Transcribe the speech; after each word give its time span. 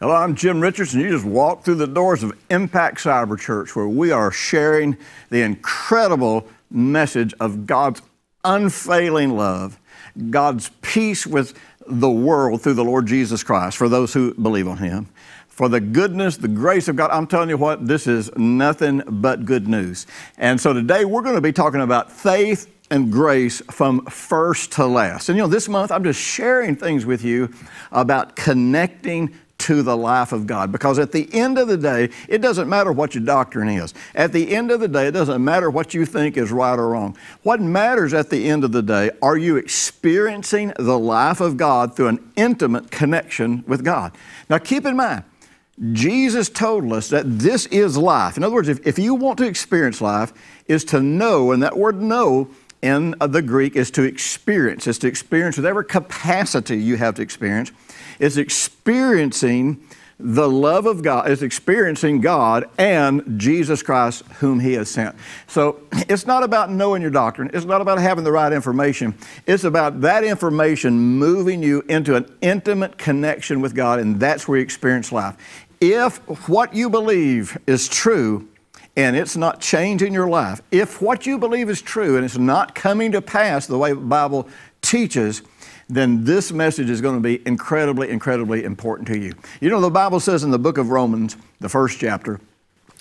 Hello, 0.00 0.12
I'm 0.12 0.34
Jim 0.34 0.60
Richards, 0.60 0.92
and 0.92 1.04
you 1.04 1.10
just 1.10 1.24
walked 1.24 1.64
through 1.64 1.76
the 1.76 1.86
doors 1.86 2.24
of 2.24 2.36
Impact 2.50 2.98
Cyber 2.98 3.38
Church, 3.38 3.76
where 3.76 3.86
we 3.86 4.10
are 4.10 4.32
sharing 4.32 4.96
the 5.30 5.42
incredible 5.42 6.48
message 6.68 7.32
of 7.38 7.64
God's 7.64 8.02
unfailing 8.42 9.36
love, 9.36 9.78
God's 10.30 10.72
peace 10.82 11.28
with 11.28 11.56
the 11.86 12.10
world 12.10 12.60
through 12.60 12.74
the 12.74 12.84
Lord 12.84 13.06
Jesus 13.06 13.44
Christ 13.44 13.76
for 13.76 13.88
those 13.88 14.12
who 14.12 14.34
believe 14.34 14.66
on 14.66 14.78
Him. 14.78 15.06
For 15.46 15.68
the 15.68 15.80
goodness, 15.80 16.38
the 16.38 16.48
grace 16.48 16.88
of 16.88 16.96
God, 16.96 17.12
I'm 17.12 17.28
telling 17.28 17.48
you 17.48 17.56
what, 17.56 17.86
this 17.86 18.08
is 18.08 18.36
nothing 18.36 19.00
but 19.06 19.44
good 19.44 19.68
news. 19.68 20.08
And 20.38 20.60
so 20.60 20.72
today 20.72 21.04
we're 21.04 21.22
going 21.22 21.36
to 21.36 21.40
be 21.40 21.52
talking 21.52 21.80
about 21.80 22.10
faith 22.10 22.68
and 22.90 23.12
grace 23.12 23.62
from 23.70 24.04
first 24.06 24.72
to 24.72 24.86
last. 24.86 25.28
And 25.28 25.38
you 25.38 25.44
know, 25.44 25.48
this 25.48 25.68
month 25.68 25.92
I'm 25.92 26.02
just 26.02 26.20
sharing 26.20 26.74
things 26.74 27.06
with 27.06 27.22
you 27.22 27.52
about 27.92 28.34
connecting 28.34 29.32
to 29.64 29.82
the 29.82 29.96
life 29.96 30.32
of 30.32 30.46
God. 30.46 30.70
Because 30.70 30.98
at 30.98 31.12
the 31.12 31.32
end 31.32 31.56
of 31.56 31.68
the 31.68 31.78
day, 31.78 32.10
it 32.28 32.42
doesn't 32.42 32.68
matter 32.68 32.92
what 32.92 33.14
your 33.14 33.24
doctrine 33.24 33.68
is. 33.68 33.94
At 34.14 34.32
the 34.32 34.54
end 34.54 34.70
of 34.70 34.80
the 34.80 34.88
day, 34.88 35.06
it 35.06 35.12
doesn't 35.12 35.42
matter 35.42 35.70
what 35.70 35.94
you 35.94 36.04
think 36.04 36.36
is 36.36 36.52
right 36.52 36.78
or 36.78 36.90
wrong. 36.90 37.16
What 37.42 37.62
matters 37.62 38.12
at 38.12 38.28
the 38.28 38.50
end 38.50 38.64
of 38.64 38.72
the 38.72 38.82
day, 38.82 39.10
are 39.22 39.38
you 39.38 39.56
experiencing 39.56 40.74
the 40.78 40.98
life 40.98 41.40
of 41.40 41.56
God 41.56 41.96
through 41.96 42.08
an 42.08 42.32
intimate 42.36 42.90
connection 42.90 43.64
with 43.66 43.82
God? 43.82 44.12
Now 44.50 44.58
keep 44.58 44.84
in 44.84 44.96
mind, 44.96 45.24
Jesus 45.92 46.50
told 46.50 46.92
us 46.92 47.08
that 47.08 47.24
this 47.38 47.64
is 47.66 47.96
life. 47.96 48.36
In 48.36 48.44
other 48.44 48.54
words, 48.54 48.68
if, 48.68 48.86
if 48.86 48.98
you 48.98 49.14
want 49.14 49.38
to 49.38 49.46
experience 49.46 50.02
life, 50.02 50.32
is 50.66 50.84
to 50.84 51.00
know, 51.00 51.52
and 51.52 51.62
that 51.62 51.76
word 51.76 52.02
know 52.02 52.50
in 52.82 53.14
the 53.18 53.40
Greek 53.40 53.76
is 53.76 53.90
to 53.92 54.02
experience. 54.02 54.86
It's 54.86 54.98
to 54.98 55.08
experience 55.08 55.56
whatever 55.56 55.82
capacity 55.82 56.76
you 56.76 56.96
have 56.96 57.14
to 57.14 57.22
experience 57.22 57.72
is 58.18 58.38
experiencing 58.38 59.80
the 60.18 60.48
love 60.48 60.86
of 60.86 61.02
God, 61.02 61.28
is 61.28 61.42
experiencing 61.42 62.20
God 62.20 62.68
and 62.78 63.38
Jesus 63.38 63.82
Christ, 63.82 64.24
whom 64.38 64.60
He 64.60 64.74
has 64.74 64.88
sent. 64.88 65.16
So 65.46 65.80
it's 65.92 66.26
not 66.26 66.42
about 66.42 66.70
knowing 66.70 67.02
your 67.02 67.10
doctrine, 67.10 67.50
it's 67.52 67.66
not 67.66 67.80
about 67.80 67.98
having 67.98 68.24
the 68.24 68.32
right 68.32 68.52
information. 68.52 69.14
It's 69.46 69.64
about 69.64 70.00
that 70.02 70.24
information 70.24 70.98
moving 70.98 71.62
you 71.62 71.82
into 71.88 72.14
an 72.14 72.32
intimate 72.40 72.96
connection 72.96 73.60
with 73.60 73.74
God, 73.74 73.98
and 73.98 74.20
that's 74.20 74.46
where 74.46 74.58
you 74.58 74.64
experience 74.64 75.10
life. 75.12 75.36
If 75.80 76.18
what 76.48 76.74
you 76.74 76.88
believe 76.88 77.58
is 77.66 77.88
true, 77.88 78.48
and 78.96 79.16
it's 79.16 79.36
not 79.36 79.60
changing 79.60 80.12
your 80.12 80.28
life, 80.28 80.62
if 80.70 81.02
what 81.02 81.26
you 81.26 81.38
believe 81.38 81.68
is 81.68 81.82
true 81.82 82.16
and 82.16 82.24
it's 82.24 82.38
not 82.38 82.74
coming 82.74 83.10
to 83.12 83.20
pass 83.20 83.66
the 83.66 83.76
way 83.76 83.92
the 83.92 83.96
Bible 83.96 84.48
teaches, 84.82 85.42
then 85.88 86.24
this 86.24 86.52
message 86.52 86.90
is 86.90 87.00
going 87.00 87.16
to 87.16 87.20
be 87.20 87.46
incredibly, 87.46 88.10
incredibly 88.10 88.64
important 88.64 89.08
to 89.08 89.18
you. 89.18 89.34
You 89.60 89.70
know, 89.70 89.80
the 89.80 89.90
Bible 89.90 90.20
says 90.20 90.44
in 90.44 90.50
the 90.50 90.58
book 90.58 90.78
of 90.78 90.90
Romans, 90.90 91.36
the 91.60 91.68
first 91.68 91.98
chapter, 91.98 92.40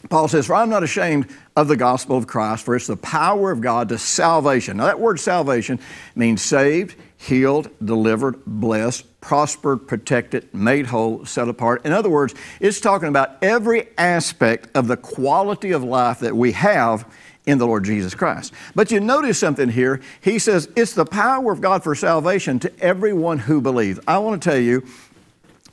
Paul 0.09 0.28
says, 0.28 0.48
For 0.48 0.56
I'm 0.56 0.70
not 0.70 0.84
ashamed 0.84 1.28
of 1.56 1.67
the 1.67 1.78
gospel 1.78 2.17
of 2.17 2.28
Christ, 2.28 2.66
for 2.66 2.76
it's 2.76 2.88
the 2.88 2.98
power 2.98 3.52
of 3.52 3.61
God 3.61 3.89
to 3.89 3.98
salvation. 3.98 4.78
Now, 4.78 4.86
that 4.86 4.99
word 4.99 5.20
salvation 5.20 5.80
means 6.16 6.42
saved, 6.42 6.95
healed, 7.17 7.70
delivered, 7.83 8.44
blessed, 8.45 9.21
prospered, 9.21 9.88
protected, 9.88 10.54
made 10.54 10.88
whole, 10.88 11.26
set 11.26 11.48
apart. 11.48 11.86
In 11.86 11.94
other 11.94 12.10
words, 12.10 12.36
it's 12.60 12.82
talking 12.82 13.08
about 13.08 13.38
every 13.42 13.88
aspect 13.98 14.70
of 14.76 14.88
the 14.88 14.98
quality 14.98 15.71
of 15.71 15.83
life 15.83 16.20
that 16.20 16.36
we 16.36 16.52
have 16.52 17.10
in 17.45 17.58
the 17.58 17.67
Lord 17.67 17.83
Jesus 17.83 18.15
Christ. 18.15 18.54
But 18.76 18.92
you 18.92 18.99
notice 18.99 19.37
something 19.37 19.70
here. 19.70 20.02
He 20.21 20.39
says 20.39 20.70
it's 20.76 20.93
the 20.93 21.05
power 21.05 21.52
of 21.52 21.61
God 21.61 21.83
for 21.83 21.95
salvation 21.95 22.59
to 22.59 22.80
everyone 22.80 23.39
who 23.39 23.61
believes. 23.61 23.99
I 24.08 24.17
want 24.20 24.42
to 24.42 24.49
tell 24.49 24.59
you, 24.59 24.86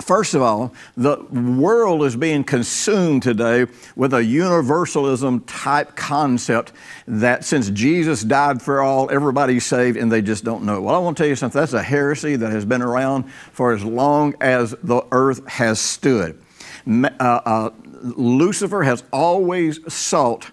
First 0.01 0.35
of 0.35 0.43
all, 0.43 0.73
the 0.97 1.19
world 1.31 2.05
is 2.05 2.17
being 2.17 2.43
consumed 2.43 3.23
today 3.23 3.67
with 3.97 4.15
a 4.15 4.25
universalism 4.25 5.41
type 5.41 5.95
concept 5.95 6.73
that 7.07 7.45
since 7.45 7.71
Jesus 7.71 8.23
died 8.23 8.63
for 8.63 8.81
all, 8.81 9.11
everybody's 9.11 9.65
saved 9.67 9.97
and 9.97 10.11
they 10.11 10.23
just 10.23 10.43
don't 10.43 10.65
know 10.65 10.79
it. 10.79 10.81
Well, 10.81 10.95
I 10.95 10.99
want 10.99 11.17
to 11.19 11.23
tell 11.23 11.29
you 11.29 11.37
something. 11.37 11.61
That's 11.61 11.75
a 11.75 11.83
heresy 11.83 12.37
that 12.37 12.51
has 12.51 12.65
been 12.65 12.83
around 12.83 13.31
for 13.53 13.73
as 13.73 13.85
long 13.85 14.35
as 14.41 14.75
the 14.83 15.03
earth 15.13 15.47
has 15.47 15.79
stood. 15.79 16.41
Uh, 16.89 17.07
uh, 17.21 17.71
Lucifer 18.03 18.83
has 18.83 19.05
always 19.13 19.93
sought 19.93 20.51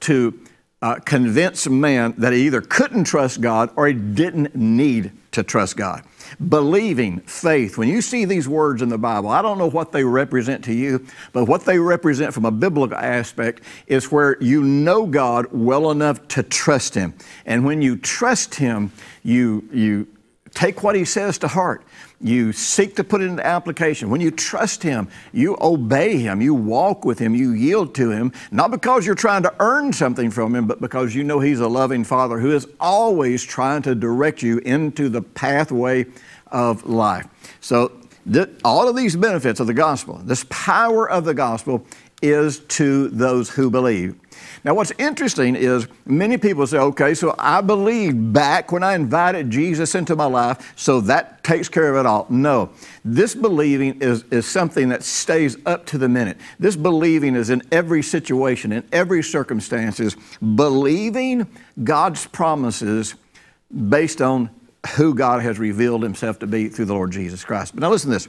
to 0.00 0.38
uh, 0.80 0.96
convince 1.04 1.68
man 1.68 2.14
that 2.18 2.32
he 2.32 2.46
either 2.46 2.60
couldn't 2.60 3.04
trust 3.04 3.40
God 3.40 3.70
or 3.76 3.88
he 3.88 3.94
didn't 3.94 4.54
need 4.54 5.12
to 5.32 5.42
trust 5.42 5.76
God. 5.76 6.04
Believing, 6.48 7.20
faith, 7.20 7.78
when 7.78 7.88
you 7.88 8.00
see 8.00 8.24
these 8.24 8.48
words 8.48 8.82
in 8.82 8.88
the 8.88 8.98
Bible, 8.98 9.30
I 9.30 9.42
don't 9.42 9.58
know 9.58 9.70
what 9.70 9.92
they 9.92 10.04
represent 10.04 10.64
to 10.64 10.72
you, 10.72 11.04
but 11.32 11.46
what 11.46 11.64
they 11.64 11.78
represent 11.78 12.32
from 12.32 12.44
a 12.44 12.50
biblical 12.50 12.96
aspect 12.96 13.62
is 13.86 14.12
where 14.12 14.36
you 14.40 14.62
know 14.62 15.06
God 15.06 15.46
well 15.50 15.90
enough 15.90 16.26
to 16.28 16.42
trust 16.42 16.94
Him. 16.94 17.14
And 17.46 17.64
when 17.64 17.82
you 17.82 17.96
trust 17.96 18.54
Him, 18.54 18.92
you, 19.22 19.68
you 19.72 20.06
take 20.54 20.82
what 20.82 20.94
He 20.94 21.04
says 21.04 21.38
to 21.38 21.48
heart. 21.48 21.84
You 22.20 22.52
seek 22.52 22.96
to 22.96 23.04
put 23.04 23.20
it 23.20 23.26
into 23.26 23.46
application. 23.46 24.10
When 24.10 24.20
you 24.20 24.30
trust 24.30 24.82
Him, 24.82 25.08
you 25.32 25.56
obey 25.60 26.18
Him, 26.18 26.40
you 26.40 26.54
walk 26.54 27.04
with 27.04 27.18
Him, 27.18 27.34
you 27.34 27.52
yield 27.52 27.94
to 27.96 28.10
Him, 28.10 28.32
not 28.50 28.70
because 28.70 29.06
you're 29.06 29.14
trying 29.14 29.42
to 29.44 29.54
earn 29.60 29.92
something 29.92 30.30
from 30.30 30.54
Him, 30.54 30.66
but 30.66 30.80
because 30.80 31.14
you 31.14 31.22
know 31.22 31.40
He's 31.40 31.60
a 31.60 31.68
loving 31.68 32.04
Father 32.04 32.38
who 32.40 32.52
is 32.52 32.66
always 32.80 33.44
trying 33.44 33.82
to 33.82 33.94
direct 33.94 34.42
you 34.42 34.58
into 34.58 35.08
the 35.08 35.22
pathway 35.22 36.06
of 36.48 36.84
life. 36.86 37.26
So, 37.60 37.92
th- 38.30 38.48
all 38.64 38.88
of 38.88 38.96
these 38.96 39.16
benefits 39.16 39.60
of 39.60 39.66
the 39.66 39.74
gospel, 39.74 40.20
this 40.24 40.44
power 40.48 41.08
of 41.08 41.24
the 41.24 41.34
gospel, 41.34 41.86
is 42.22 42.60
to 42.60 43.08
those 43.08 43.50
who 43.50 43.70
believe. 43.70 44.16
Now, 44.64 44.74
what's 44.74 44.92
interesting 44.98 45.54
is 45.54 45.86
many 46.04 46.36
people 46.36 46.66
say, 46.66 46.78
okay, 46.78 47.14
so 47.14 47.34
I 47.38 47.60
believed 47.60 48.32
back 48.32 48.72
when 48.72 48.82
I 48.82 48.94
invited 48.94 49.50
Jesus 49.50 49.94
into 49.94 50.16
my 50.16 50.26
life, 50.26 50.72
so 50.76 51.00
that 51.02 51.44
takes 51.44 51.68
care 51.68 51.94
of 51.94 51.96
it 51.96 52.06
all. 52.06 52.26
No, 52.28 52.70
this 53.04 53.34
believing 53.34 54.00
is, 54.00 54.24
is 54.30 54.46
something 54.46 54.88
that 54.88 55.02
stays 55.02 55.56
up 55.64 55.86
to 55.86 55.98
the 55.98 56.08
minute. 56.08 56.38
This 56.58 56.76
believing 56.76 57.36
is 57.36 57.50
in 57.50 57.62
every 57.70 58.02
situation, 58.02 58.72
in 58.72 58.84
every 58.92 59.22
circumstances, 59.22 60.16
believing 60.40 61.46
God's 61.82 62.26
promises 62.26 63.14
based 63.88 64.20
on 64.20 64.50
who 64.96 65.14
God 65.14 65.42
has 65.42 65.58
revealed 65.58 66.02
Himself 66.02 66.38
to 66.40 66.46
be 66.46 66.68
through 66.68 66.86
the 66.86 66.94
Lord 66.94 67.10
Jesus 67.10 67.44
Christ. 67.44 67.74
But 67.74 67.82
now 67.82 67.90
listen 67.90 68.10
to 68.10 68.16
this. 68.16 68.28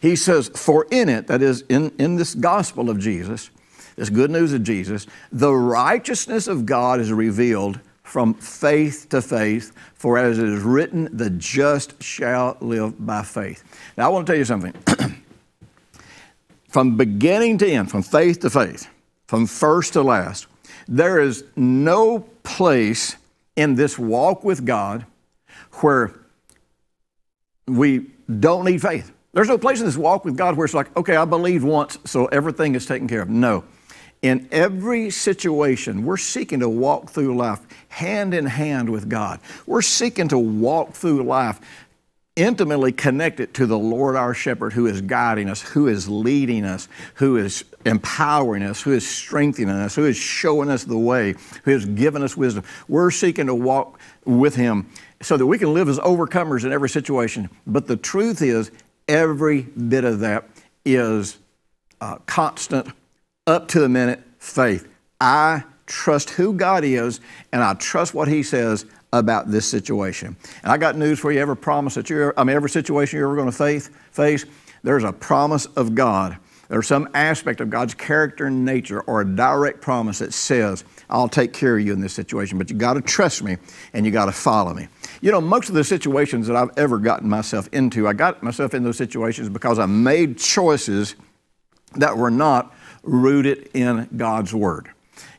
He 0.00 0.16
says, 0.16 0.48
For 0.48 0.86
in 0.90 1.08
it, 1.08 1.26
that 1.26 1.42
is, 1.42 1.62
in, 1.68 1.92
in 1.98 2.16
this 2.16 2.34
gospel 2.34 2.90
of 2.90 2.98
Jesus, 2.98 3.50
this 3.96 4.10
good 4.10 4.30
news 4.30 4.52
of 4.52 4.62
Jesus, 4.62 5.06
the 5.32 5.52
righteousness 5.52 6.46
of 6.46 6.66
God 6.66 7.00
is 7.00 7.12
revealed 7.12 7.80
from 8.02 8.32
faith 8.34 9.08
to 9.10 9.20
faith, 9.20 9.72
for 9.94 10.16
as 10.16 10.38
it 10.38 10.48
is 10.48 10.62
written, 10.62 11.08
the 11.14 11.30
just 11.30 12.02
shall 12.02 12.56
live 12.60 13.04
by 13.04 13.22
faith. 13.22 13.62
Now, 13.96 14.06
I 14.06 14.08
want 14.08 14.26
to 14.26 14.32
tell 14.32 14.38
you 14.38 14.44
something. 14.44 14.72
from 16.68 16.96
beginning 16.96 17.58
to 17.58 17.68
end, 17.68 17.90
from 17.90 18.02
faith 18.02 18.40
to 18.40 18.50
faith, 18.50 18.88
from 19.26 19.46
first 19.46 19.92
to 19.92 20.02
last, 20.02 20.46
there 20.86 21.20
is 21.20 21.44
no 21.54 22.20
place 22.44 23.16
in 23.56 23.74
this 23.74 23.98
walk 23.98 24.42
with 24.42 24.64
God 24.64 25.04
where 25.80 26.14
we 27.66 28.06
don't 28.40 28.64
need 28.64 28.80
faith. 28.80 29.12
There's 29.32 29.48
no 29.48 29.58
place 29.58 29.80
in 29.80 29.86
this 29.86 29.96
walk 29.96 30.24
with 30.24 30.36
God 30.36 30.56
where 30.56 30.64
it's 30.64 30.74
like, 30.74 30.94
okay, 30.96 31.16
I 31.16 31.24
believed 31.24 31.64
once, 31.64 31.98
so 32.04 32.26
everything 32.26 32.74
is 32.74 32.86
taken 32.86 33.08
care 33.08 33.22
of. 33.22 33.28
No. 33.28 33.64
In 34.22 34.48
every 34.50 35.10
situation, 35.10 36.04
we're 36.04 36.16
seeking 36.16 36.60
to 36.60 36.68
walk 36.68 37.10
through 37.10 37.36
life 37.36 37.60
hand 37.88 38.34
in 38.34 38.46
hand 38.46 38.90
with 38.90 39.08
God. 39.08 39.38
We're 39.66 39.82
seeking 39.82 40.28
to 40.28 40.38
walk 40.38 40.92
through 40.92 41.22
life 41.22 41.60
intimately 42.34 42.92
connected 42.92 43.52
to 43.52 43.66
the 43.66 43.78
Lord 43.78 44.14
our 44.14 44.32
shepherd 44.32 44.72
who 44.72 44.86
is 44.86 45.00
guiding 45.00 45.48
us, 45.48 45.60
who 45.60 45.88
is 45.88 46.08
leading 46.08 46.64
us, 46.64 46.88
who 47.14 47.36
is 47.36 47.64
empowering 47.84 48.62
us, 48.62 48.80
who 48.80 48.92
is 48.92 49.06
strengthening 49.06 49.74
us, 49.74 49.96
who 49.96 50.06
is 50.06 50.16
showing 50.16 50.70
us 50.70 50.84
the 50.84 50.98
way, 50.98 51.34
who 51.64 51.72
has 51.72 51.84
given 51.84 52.22
us 52.22 52.36
wisdom. 52.36 52.62
We're 52.86 53.10
seeking 53.10 53.46
to 53.46 53.54
walk 53.54 53.98
with 54.24 54.54
him 54.54 54.88
so 55.20 55.36
that 55.36 55.46
we 55.46 55.58
can 55.58 55.74
live 55.74 55.88
as 55.88 55.98
overcomers 55.98 56.64
in 56.64 56.72
every 56.72 56.88
situation. 56.88 57.50
But 57.66 57.88
the 57.88 57.96
truth 57.96 58.40
is, 58.40 58.70
every 59.08 59.62
bit 59.62 60.04
of 60.04 60.20
that 60.20 60.48
is 60.84 61.38
uh, 62.00 62.16
constant 62.26 62.88
up 63.46 63.68
to 63.68 63.80
the 63.80 63.88
minute 63.88 64.22
faith. 64.38 64.86
I 65.20 65.64
trust 65.86 66.30
who 66.30 66.52
God 66.52 66.84
is 66.84 67.20
and 67.52 67.62
I 67.62 67.74
trust 67.74 68.14
what 68.14 68.28
He 68.28 68.42
says 68.42 68.84
about 69.12 69.50
this 69.50 69.66
situation. 69.66 70.36
And 70.62 70.70
I 70.70 70.76
got 70.76 70.96
news 70.96 71.18
for 71.18 71.32
you. 71.32 71.40
Every 71.40 71.56
promise 71.56 71.94
that 71.94 72.10
you're, 72.10 72.34
I 72.36 72.44
mean, 72.44 72.54
every 72.54 72.70
situation 72.70 73.18
you're 73.18 73.28
ever 73.28 73.36
going 73.36 73.50
to 73.50 73.56
face, 73.56 73.90
face, 74.12 74.44
there's 74.82 75.04
a 75.04 75.12
promise 75.12 75.66
of 75.66 75.94
God. 75.94 76.38
There's 76.68 76.86
some 76.86 77.08
aspect 77.14 77.60
of 77.60 77.70
God's 77.70 77.94
character 77.94 78.46
and 78.46 78.64
nature 78.64 79.00
or 79.02 79.22
a 79.22 79.24
direct 79.24 79.80
promise 79.80 80.18
that 80.18 80.34
says, 80.34 80.84
I'll 81.08 81.28
take 81.28 81.54
care 81.54 81.78
of 81.78 81.84
you 81.84 81.94
in 81.94 82.00
this 82.00 82.12
situation, 82.12 82.58
but 82.58 82.68
you 82.68 82.76
got 82.76 82.94
to 82.94 83.00
trust 83.00 83.42
me 83.42 83.56
and 83.94 84.04
you 84.04 84.12
got 84.12 84.26
to 84.26 84.32
follow 84.32 84.74
me. 84.74 84.88
You 85.22 85.32
know, 85.32 85.40
most 85.40 85.70
of 85.70 85.74
the 85.74 85.82
situations 85.82 86.46
that 86.46 86.56
I've 86.56 86.76
ever 86.76 86.98
gotten 86.98 87.28
myself 87.28 87.68
into, 87.72 88.06
I 88.06 88.12
got 88.12 88.42
myself 88.42 88.74
in 88.74 88.84
those 88.84 88.98
situations 88.98 89.48
because 89.48 89.78
I 89.78 89.86
made 89.86 90.36
choices 90.38 91.16
that 91.96 92.16
were 92.16 92.30
not 92.30 92.74
rooted 93.02 93.70
in 93.72 94.06
God's 94.16 94.52
Word. 94.52 94.90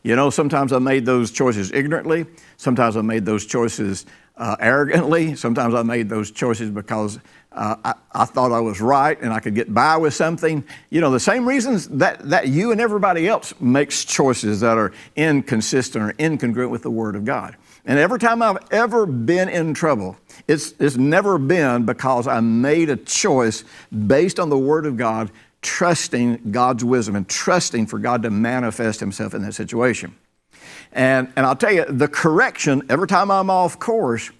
You 0.02 0.16
know, 0.16 0.30
sometimes 0.30 0.72
I 0.72 0.78
made 0.78 1.06
those 1.06 1.30
choices 1.30 1.70
ignorantly, 1.72 2.26
sometimes 2.56 2.96
I 2.96 3.02
made 3.02 3.24
those 3.24 3.46
choices 3.46 4.04
uh, 4.36 4.56
arrogantly, 4.58 5.36
sometimes 5.36 5.74
I 5.74 5.82
made 5.82 6.08
those 6.08 6.30
choices 6.30 6.70
because 6.70 7.20
uh, 7.52 7.76
I, 7.84 7.94
I, 8.12 8.24
thought 8.26 8.52
I 8.52 8.60
was 8.60 8.80
right 8.80 9.20
and 9.20 9.32
I 9.32 9.40
could 9.40 9.54
get 9.54 9.74
by 9.74 9.96
with 9.96 10.14
something. 10.14 10.64
You 10.90 11.00
know, 11.00 11.10
the 11.10 11.18
same 11.18 11.46
reasons 11.46 11.88
that, 11.88 12.28
that 12.30 12.48
you 12.48 12.70
and 12.70 12.80
everybody 12.80 13.26
else 13.26 13.52
makes 13.60 14.04
choices 14.04 14.60
that 14.60 14.78
are 14.78 14.92
inconsistent 15.16 16.04
or 16.04 16.12
incongruent 16.14 16.70
with 16.70 16.82
the 16.82 16.90
Word 16.90 17.16
of 17.16 17.24
God. 17.24 17.56
And 17.84 17.98
every 17.98 18.20
time 18.20 18.40
I've 18.40 18.58
ever 18.70 19.04
been 19.04 19.48
in 19.48 19.74
trouble, 19.74 20.16
it's, 20.46 20.74
it's 20.78 20.96
never 20.96 21.38
been 21.38 21.86
because 21.86 22.28
I 22.28 22.38
made 22.40 22.88
a 22.88 22.96
choice 22.96 23.64
based 24.06 24.38
on 24.38 24.48
the 24.48 24.58
Word 24.58 24.86
of 24.86 24.96
God 24.96 25.32
trusting 25.60 26.52
God's 26.52 26.84
wisdom 26.84 27.16
and 27.16 27.28
trusting 27.28 27.86
for 27.86 27.98
God 27.98 28.22
to 28.22 28.30
manifest 28.30 29.00
Himself 29.00 29.34
in 29.34 29.42
that 29.42 29.54
situation. 29.54 30.16
And, 30.92 31.32
and 31.36 31.46
I'll 31.46 31.56
tell 31.56 31.72
you, 31.72 31.84
the 31.84 32.08
correction 32.08 32.82
every 32.88 33.08
time 33.08 33.30
I'm 33.30 33.50
off 33.50 33.78
course 33.78 34.30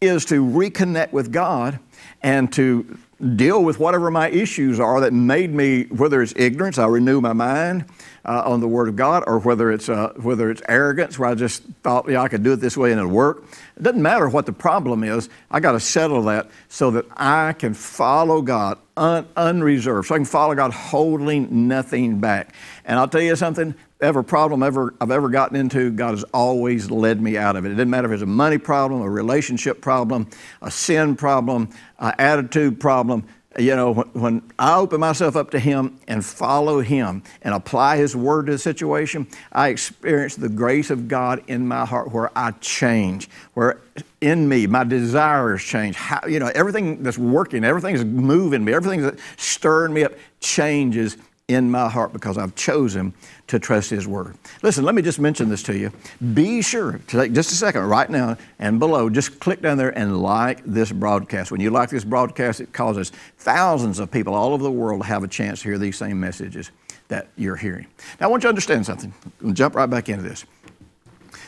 is 0.00 0.24
to 0.26 0.44
reconnect 0.44 1.12
with 1.12 1.32
God 1.32 1.78
and 2.24 2.50
to 2.54 2.98
deal 3.36 3.62
with 3.62 3.78
whatever 3.78 4.10
my 4.10 4.28
issues 4.30 4.80
are 4.80 5.00
that 5.00 5.12
made 5.12 5.52
me, 5.52 5.84
whether 5.84 6.22
it's 6.22 6.32
ignorance, 6.36 6.78
I 6.78 6.86
renew 6.86 7.20
my 7.20 7.34
mind 7.34 7.84
uh, 8.24 8.42
on 8.46 8.60
the 8.60 8.66
Word 8.66 8.88
of 8.88 8.96
God, 8.96 9.24
or 9.26 9.38
whether 9.38 9.70
it's, 9.70 9.88
uh, 9.88 10.14
whether 10.16 10.50
it's 10.50 10.62
arrogance, 10.68 11.18
where 11.18 11.28
I 11.28 11.34
just 11.34 11.62
thought, 11.82 12.08
yeah, 12.08 12.22
I 12.22 12.28
could 12.28 12.42
do 12.42 12.54
it 12.54 12.56
this 12.56 12.76
way 12.76 12.92
and 12.92 12.98
it'll 12.98 13.12
work. 13.12 13.44
It 13.76 13.82
doesn't 13.82 14.02
matter 14.02 14.28
what 14.28 14.46
the 14.46 14.52
problem 14.52 15.04
is. 15.04 15.28
I 15.50 15.60
got 15.60 15.72
to 15.72 15.80
settle 15.80 16.22
that 16.24 16.50
so 16.68 16.90
that 16.92 17.04
I 17.14 17.52
can 17.52 17.74
follow 17.74 18.40
God 18.40 18.78
un- 18.96 19.28
unreserved, 19.36 20.08
so 20.08 20.14
I 20.14 20.18
can 20.18 20.24
follow 20.24 20.54
God 20.54 20.72
holding 20.72 21.68
nothing 21.68 22.20
back. 22.20 22.54
And 22.86 22.98
I'll 22.98 23.08
tell 23.08 23.20
you 23.20 23.36
something, 23.36 23.74
every 24.04 24.24
problem 24.24 24.62
ever 24.62 24.94
I've 25.00 25.10
ever 25.10 25.28
gotten 25.28 25.56
into, 25.56 25.90
God 25.90 26.12
has 26.12 26.24
always 26.34 26.90
led 26.90 27.20
me 27.20 27.36
out 27.36 27.56
of 27.56 27.64
it. 27.64 27.72
It 27.72 27.76
didn't 27.76 27.90
matter 27.90 28.08
if 28.08 28.14
it's 28.14 28.22
a 28.22 28.26
money 28.26 28.58
problem, 28.58 29.02
a 29.02 29.10
relationship 29.10 29.80
problem, 29.80 30.28
a 30.62 30.70
sin 30.70 31.16
problem, 31.16 31.70
an 31.98 32.14
attitude 32.18 32.78
problem 32.78 33.26
you 33.58 33.76
know, 33.76 33.94
when, 33.94 34.42
I 34.58 34.76
open 34.76 35.00
myself 35.00 35.36
up 35.36 35.50
to 35.52 35.58
Him 35.58 35.98
and 36.08 36.24
follow 36.24 36.80
Him 36.80 37.22
and 37.42 37.54
apply 37.54 37.96
His 37.98 38.16
Word 38.16 38.46
to 38.46 38.52
the 38.52 38.58
situation, 38.58 39.26
I 39.52 39.68
experience 39.68 40.36
the 40.36 40.48
grace 40.48 40.90
of 40.90 41.08
God 41.08 41.42
in 41.46 41.66
my 41.66 41.84
heart 41.84 42.12
where 42.12 42.36
I 42.36 42.52
change, 42.52 43.28
where 43.54 43.80
in 44.20 44.48
me 44.48 44.66
my 44.66 44.84
desires 44.84 45.62
change. 45.62 45.94
How, 45.94 46.26
you 46.26 46.40
know, 46.40 46.50
everything 46.54 47.02
that's 47.02 47.18
working, 47.18 47.64
everything 47.64 47.94
that's 47.94 48.06
moving 48.06 48.64
me, 48.64 48.72
everything 48.72 49.02
that's 49.02 49.22
stirring 49.36 49.92
me 49.92 50.04
up 50.04 50.12
changes 50.40 51.16
in 51.48 51.70
my 51.70 51.88
heart 51.88 52.12
because 52.12 52.38
I've 52.38 52.54
chosen 52.54 53.12
to 53.48 53.58
trust 53.58 53.90
His 53.90 54.08
Word. 54.08 54.36
Listen, 54.62 54.84
let 54.84 54.94
me 54.94 55.02
just 55.02 55.20
mention 55.20 55.50
this 55.50 55.62
to 55.64 55.76
you. 55.76 55.92
Be 56.32 56.62
sure 56.62 56.92
to 56.92 57.18
take 57.18 57.32
just 57.32 57.52
a 57.52 57.54
second 57.54 57.82
right 57.82 58.08
now 58.08 58.38
and 58.58 58.78
below, 58.78 59.10
just 59.10 59.40
click 59.40 59.60
down 59.60 59.76
there 59.76 59.96
and 59.96 60.22
like 60.22 60.64
this 60.64 60.90
broadcast. 60.90 61.50
When 61.50 61.60
you 61.60 61.70
like 61.70 61.90
this 61.90 62.04
broadcast, 62.04 62.60
it 62.60 62.72
causes 62.72 63.10
thousands 63.38 63.98
of 63.98 64.10
people 64.10 64.34
all 64.34 64.54
over 64.54 64.62
the 64.62 64.70
world 64.70 65.02
to 65.02 65.06
have 65.06 65.22
a 65.22 65.28
chance 65.28 65.60
to 65.62 65.68
hear 65.68 65.78
these 65.78 65.98
same 65.98 66.18
messages 66.18 66.70
that 67.08 67.28
you're 67.36 67.56
hearing. 67.56 67.86
Now, 68.18 68.26
I 68.26 68.30
want 68.30 68.42
you 68.42 68.46
to 68.46 68.48
understand 68.48 68.86
something. 68.86 69.12
We'll 69.42 69.52
jump 69.52 69.74
right 69.74 69.88
back 69.88 70.08
into 70.08 70.22
this. 70.22 70.46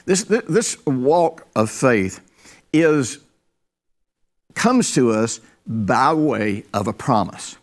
This, 0.05 0.25
this 0.25 0.77
walk 0.87 1.47
of 1.57 1.71
faith 1.71 2.21
is, 2.71 3.19
comes 4.55 4.95
to 4.95 5.13
us 5.13 5.41
by 5.67 6.13
way 6.13 6.65
of 6.75 6.87
a 6.87 6.93
promise. 6.93 7.57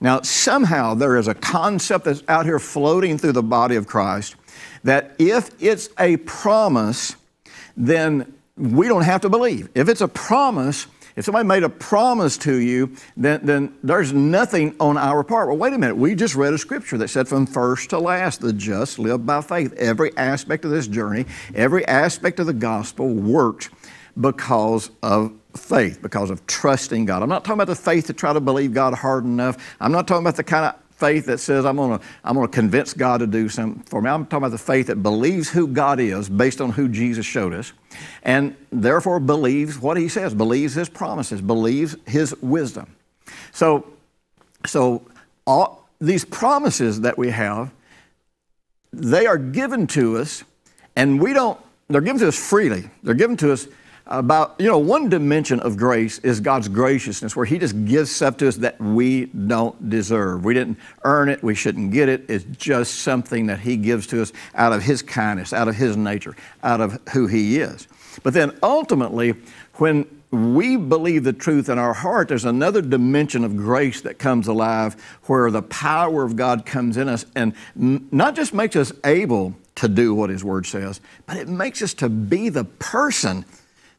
Now, 0.00 0.20
somehow 0.22 0.94
there 0.94 1.16
is 1.16 1.28
a 1.28 1.34
concept 1.34 2.04
that's 2.04 2.22
out 2.28 2.44
here 2.44 2.58
floating 2.58 3.18
through 3.18 3.32
the 3.32 3.42
body 3.42 3.76
of 3.76 3.86
Christ 3.86 4.36
that 4.84 5.16
if 5.18 5.50
it's 5.60 5.88
a 5.98 6.16
promise, 6.18 7.16
then 7.76 8.32
we 8.56 8.88
don't 8.88 9.02
have 9.02 9.20
to 9.22 9.28
believe. 9.28 9.68
If 9.74 9.88
it's 9.88 10.00
a 10.00 10.08
promise, 10.08 10.86
if 11.16 11.24
somebody 11.24 11.46
made 11.46 11.62
a 11.62 11.68
promise 11.68 12.36
to 12.38 12.54
you, 12.54 12.94
then, 13.16 13.40
then 13.44 13.74
there's 13.82 14.12
nothing 14.12 14.76
on 14.78 14.96
our 14.96 15.24
part. 15.24 15.48
Well, 15.48 15.56
wait 15.56 15.72
a 15.72 15.78
minute. 15.78 15.96
We 15.96 16.14
just 16.14 16.34
read 16.34 16.52
a 16.52 16.58
scripture 16.58 16.98
that 16.98 17.08
said 17.08 17.26
from 17.26 17.46
first 17.46 17.90
to 17.90 17.98
last, 17.98 18.40
the 18.40 18.52
just 18.52 18.98
live 18.98 19.24
by 19.24 19.40
faith. 19.40 19.72
Every 19.74 20.16
aspect 20.16 20.64
of 20.64 20.70
this 20.70 20.86
journey, 20.86 21.26
every 21.54 21.86
aspect 21.86 22.38
of 22.38 22.46
the 22.46 22.52
gospel 22.52 23.08
works 23.08 23.70
because 24.18 24.90
of 25.02 25.32
faith, 25.56 26.00
because 26.02 26.30
of 26.30 26.46
trusting 26.46 27.04
God. 27.04 27.22
I'm 27.22 27.28
not 27.28 27.44
talking 27.44 27.60
about 27.60 27.68
the 27.68 27.74
faith 27.74 28.06
to 28.06 28.12
try 28.12 28.32
to 28.32 28.40
believe 28.40 28.72
God 28.74 28.94
hard 28.94 29.24
enough. 29.24 29.76
I'm 29.80 29.92
not 29.92 30.06
talking 30.06 30.22
about 30.22 30.36
the 30.36 30.44
kind 30.44 30.66
of 30.66 30.74
faith 30.96 31.26
that 31.26 31.38
says 31.38 31.64
I'm 31.64 31.76
going 31.76 31.98
to 31.98 32.04
I'm 32.24 32.36
to 32.36 32.48
convince 32.48 32.94
God 32.94 33.18
to 33.18 33.26
do 33.26 33.48
something 33.48 33.82
for 33.84 34.00
me. 34.00 34.10
I'm 34.10 34.24
talking 34.24 34.38
about 34.38 34.50
the 34.50 34.58
faith 34.58 34.86
that 34.88 35.02
believes 35.02 35.50
who 35.50 35.68
God 35.68 36.00
is 36.00 36.28
based 36.28 36.60
on 36.60 36.70
who 36.70 36.88
Jesus 36.88 37.26
showed 37.26 37.52
us, 37.52 37.72
and 38.22 38.56
therefore 38.72 39.20
believes 39.20 39.78
what 39.78 39.96
He 39.96 40.08
says, 40.08 40.34
believes 40.34 40.74
His 40.74 40.88
promises, 40.88 41.40
believes 41.40 41.96
His 42.06 42.34
wisdom. 42.42 42.96
So, 43.52 43.86
so 44.64 45.02
all 45.46 45.88
these 46.00 46.24
promises 46.24 47.02
that 47.02 47.16
we 47.16 47.30
have, 47.30 47.72
they 48.92 49.26
are 49.26 49.38
given 49.38 49.86
to 49.88 50.18
us, 50.18 50.44
and 50.96 51.20
we 51.20 51.32
don't. 51.32 51.60
They're 51.88 52.00
given 52.00 52.18
to 52.20 52.28
us 52.28 52.36
freely. 52.36 52.90
They're 53.04 53.14
given 53.14 53.36
to 53.38 53.52
us 53.52 53.68
about, 54.06 54.54
you 54.58 54.66
know, 54.66 54.78
one 54.78 55.08
dimension 55.08 55.58
of 55.60 55.76
grace 55.76 56.18
is 56.20 56.40
God's 56.40 56.68
graciousness, 56.68 57.34
where 57.34 57.46
He 57.46 57.58
just 57.58 57.84
gives 57.84 58.10
stuff 58.10 58.36
to 58.38 58.48
us 58.48 58.56
that 58.56 58.80
we 58.80 59.26
don't 59.26 59.90
deserve. 59.90 60.44
We 60.44 60.54
didn't 60.54 60.78
earn 61.04 61.28
it, 61.28 61.42
we 61.42 61.54
shouldn't 61.54 61.92
get 61.92 62.08
it. 62.08 62.24
It's 62.28 62.44
just 62.56 63.00
something 63.00 63.46
that 63.46 63.60
He 63.60 63.76
gives 63.76 64.06
to 64.08 64.22
us 64.22 64.32
out 64.54 64.72
of 64.72 64.82
His 64.82 65.02
kindness, 65.02 65.52
out 65.52 65.68
of 65.68 65.74
His 65.74 65.96
nature, 65.96 66.36
out 66.62 66.80
of 66.80 67.00
who 67.12 67.26
He 67.26 67.58
is. 67.58 67.88
But 68.22 68.32
then 68.32 68.56
ultimately, 68.62 69.34
when 69.74 70.06
we 70.30 70.76
believe 70.76 71.24
the 71.24 71.32
truth 71.32 71.68
in 71.68 71.78
our 71.78 71.94
heart, 71.94 72.28
there's 72.28 72.44
another 72.44 72.82
dimension 72.82 73.44
of 73.44 73.56
grace 73.56 74.00
that 74.02 74.18
comes 74.18 74.46
alive 74.48 74.94
where 75.24 75.50
the 75.50 75.62
power 75.62 76.24
of 76.24 76.36
God 76.36 76.66
comes 76.66 76.96
in 76.96 77.08
us 77.08 77.26
and 77.34 77.54
not 77.74 78.34
just 78.34 78.54
makes 78.54 78.76
us 78.76 78.92
able 79.04 79.54
to 79.76 79.88
do 79.88 80.14
what 80.14 80.30
His 80.30 80.44
Word 80.44 80.66
says, 80.66 81.00
but 81.26 81.36
it 81.36 81.48
makes 81.48 81.82
us 81.82 81.92
to 81.94 82.08
be 82.08 82.48
the 82.48 82.64
person 82.64 83.44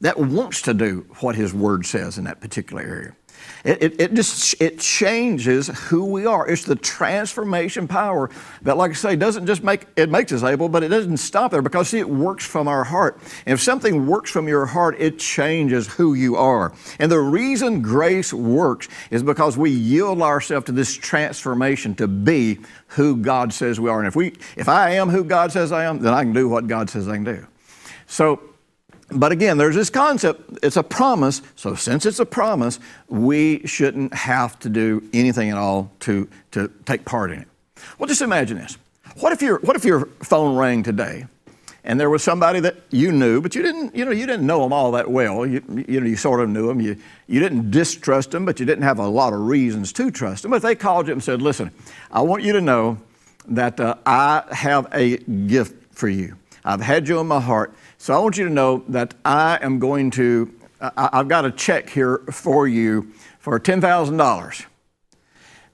that 0.01 0.18
wants 0.18 0.62
to 0.63 0.74
do 0.74 1.06
what 1.20 1.36
His 1.36 1.54
Word 1.54 1.86
says 1.86 2.18
in 2.18 2.25
that 2.25 2.39
particular 2.39 2.82
area. 2.82 3.16
It, 3.63 3.84
it, 3.84 4.01
it, 4.01 4.13
just 4.13 4.60
it 4.62 4.80
changes 4.80 5.68
who 5.68 6.06
we 6.06 6.25
are. 6.25 6.48
It's 6.48 6.63
the 6.63 6.75
transformation 6.75 7.88
power 7.88 8.30
that, 8.62 8.77
like 8.77 8.92
I 8.92 8.94
say, 8.94 9.16
doesn't 9.16 9.46
just 9.46 9.63
make 9.63 9.86
it 9.96 10.10
makes 10.10 10.32
us 10.32 10.44
able, 10.44 10.70
but 10.70 10.84
it 10.84 10.89
doesn't 10.89 11.18
stop 11.18 11.51
there 11.51 11.62
because 11.62 11.89
see, 11.89 12.00
it 12.00 12.10
works 12.10 12.46
from 12.46 12.68
our 12.68 12.84
heart. 12.84 13.20
And 13.46 13.54
if 13.54 13.62
something 13.62 14.08
works 14.08 14.32
from 14.32 14.48
your 14.48 14.66
heart, 14.66 14.96
it 15.00 15.20
changes 15.20 15.88
who 15.88 16.13
you 16.13 16.36
are. 16.36 16.74
And 17.00 17.12
the 17.12 17.20
reason 17.20 17.82
grace 17.82 18.34
works 18.34 18.88
is 19.12 19.24
because 19.24 19.58
we 19.58 19.72
yield 19.72 20.22
ourselves 20.22 20.66
to 20.68 20.72
this 20.72 20.94
transformation 20.94 21.96
to 21.96 22.08
be 22.08 22.60
who 22.89 23.18
God 23.18 23.54
says 23.54 23.80
we 23.80 23.89
are. 23.89 24.00
And 24.00 24.08
if 24.08 24.16
we 24.16 24.34
if 24.56 24.70
I 24.70 24.92
am 24.92 25.10
who 25.10 25.24
God 25.24 25.51
says 25.51 25.72
I 25.72 25.86
am, 25.86 26.00
then 26.00 26.13
I 26.13 26.24
can 26.24 26.34
do 26.34 26.48
what 26.48 26.68
God 26.68 26.89
says 26.89 27.08
I 27.08 27.16
can 27.16 27.24
do. 27.24 27.46
So 28.06 28.42
but 29.09 29.31
again, 29.31 29.57
there's 29.57 29.75
this 29.75 29.89
concept, 29.89 30.59
it's 30.61 30.77
a 30.77 30.83
promise. 30.83 31.41
So, 31.55 31.75
since 31.75 32.05
it's 32.05 32.19
a 32.19 32.25
promise, 32.25 32.79
we 33.07 33.65
shouldn't 33.65 34.13
have 34.13 34.59
to 34.59 34.69
do 34.69 35.07
anything 35.13 35.49
at 35.49 35.57
all 35.57 35.91
to, 36.01 36.27
to 36.51 36.69
take 36.85 37.05
part 37.05 37.31
in 37.31 37.39
it. 37.39 37.47
Well, 37.97 38.07
just 38.07 38.21
imagine 38.21 38.57
this. 38.57 38.77
What 39.19 39.31
if, 39.31 39.41
your, 39.41 39.59
what 39.59 39.75
if 39.75 39.85
your 39.85 40.05
phone 40.23 40.57
rang 40.57 40.83
today 40.83 41.25
and 41.83 41.97
there 41.97 42.09
was 42.09 42.21
somebody 42.21 42.59
that 42.59 42.75
you 42.91 43.13
knew, 43.13 43.39
but 43.39 43.55
you 43.55 43.61
didn't, 43.61 43.95
you 43.95 44.03
know, 44.03 44.11
you 44.11 44.25
didn't 44.25 44.45
know 44.45 44.61
them 44.61 44.73
all 44.73 44.91
that 44.91 45.09
well. 45.09 45.45
You, 45.45 45.63
you 45.87 46.01
know, 46.01 46.05
you 46.05 46.17
sort 46.17 46.41
of 46.41 46.49
knew 46.49 46.67
them. 46.67 46.81
You, 46.81 46.97
you 47.27 47.39
didn't 47.39 47.71
distrust 47.71 48.31
them, 48.31 48.43
but 48.43 48.59
you 48.59 48.65
didn't 48.65 48.83
have 48.83 48.99
a 48.99 49.07
lot 49.07 49.31
of 49.31 49.39
reasons 49.39 49.93
to 49.93 50.11
trust 50.11 50.41
them. 50.43 50.51
But 50.51 50.61
they 50.61 50.75
called 50.75 51.07
you 51.07 51.13
and 51.13 51.23
said, 51.23 51.41
listen, 51.41 51.71
I 52.11 52.21
want 52.21 52.43
you 52.43 52.51
to 52.53 52.61
know 52.61 52.97
that 53.47 53.79
uh, 53.79 53.95
I 54.05 54.43
have 54.51 54.87
a 54.93 55.17
gift 55.17 55.95
for 55.95 56.09
you. 56.09 56.35
I've 56.67 56.81
had 56.81 57.07
you 57.07 57.19
in 57.19 57.27
my 57.27 57.39
heart. 57.39 57.74
So 57.97 58.13
I 58.13 58.19
want 58.19 58.38
you 58.38 58.43
to 58.43 58.50
know 58.50 58.83
that 58.89 59.13
I 59.24 59.57
am 59.62 59.79
going 59.79 60.12
to, 60.12 60.53
I, 60.81 61.09
have 61.13 61.29
got 61.29 61.45
a 61.45 61.51
check 61.51 61.89
here 61.89 62.17
for 62.29 62.67
you 62.67 63.13
for 63.39 63.57
$10,000. 63.57 64.65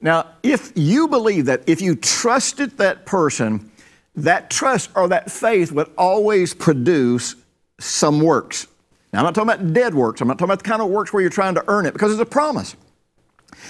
Now, 0.01 0.27
if 0.43 0.71
you 0.75 1.07
believe 1.07 1.45
that, 1.45 1.63
if 1.67 1.81
you 1.81 1.95
trusted 1.95 2.77
that 2.77 3.07
person, 3.07 3.71
that 4.15 4.51
trust 4.51 4.91
or 4.95 5.07
that 5.07 5.31
faith 5.31 5.71
would 5.71 5.89
always 5.97 6.53
produce 6.53 7.35
some 7.79 8.21
works. 8.21 8.67
Now, 9.11 9.19
I'm 9.19 9.25
not 9.25 9.33
talking 9.33 9.49
about 9.49 9.73
dead 9.73 9.95
works. 9.95 10.21
I'm 10.21 10.27
not 10.27 10.35
talking 10.35 10.51
about 10.51 10.63
the 10.63 10.69
kind 10.69 10.81
of 10.81 10.89
works 10.89 11.11
where 11.11 11.21
you're 11.21 11.31
trying 11.31 11.55
to 11.55 11.63
earn 11.67 11.87
it 11.87 11.93
because 11.93 12.11
it's 12.11 12.21
a 12.21 12.25
promise. 12.25 12.75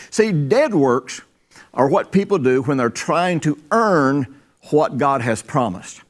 See, 0.10 0.34
dead 0.34 0.76
works 0.76 1.22
are 1.74 1.88
what 1.88 2.12
people 2.12 2.38
do 2.38 2.64
when 2.64 2.76
they're 2.76 2.90
trying 2.90 3.40
to 3.42 3.58
earn 3.72 4.42
what 4.72 4.98
God 4.98 5.22
has 5.22 5.42
promised. 5.42 6.02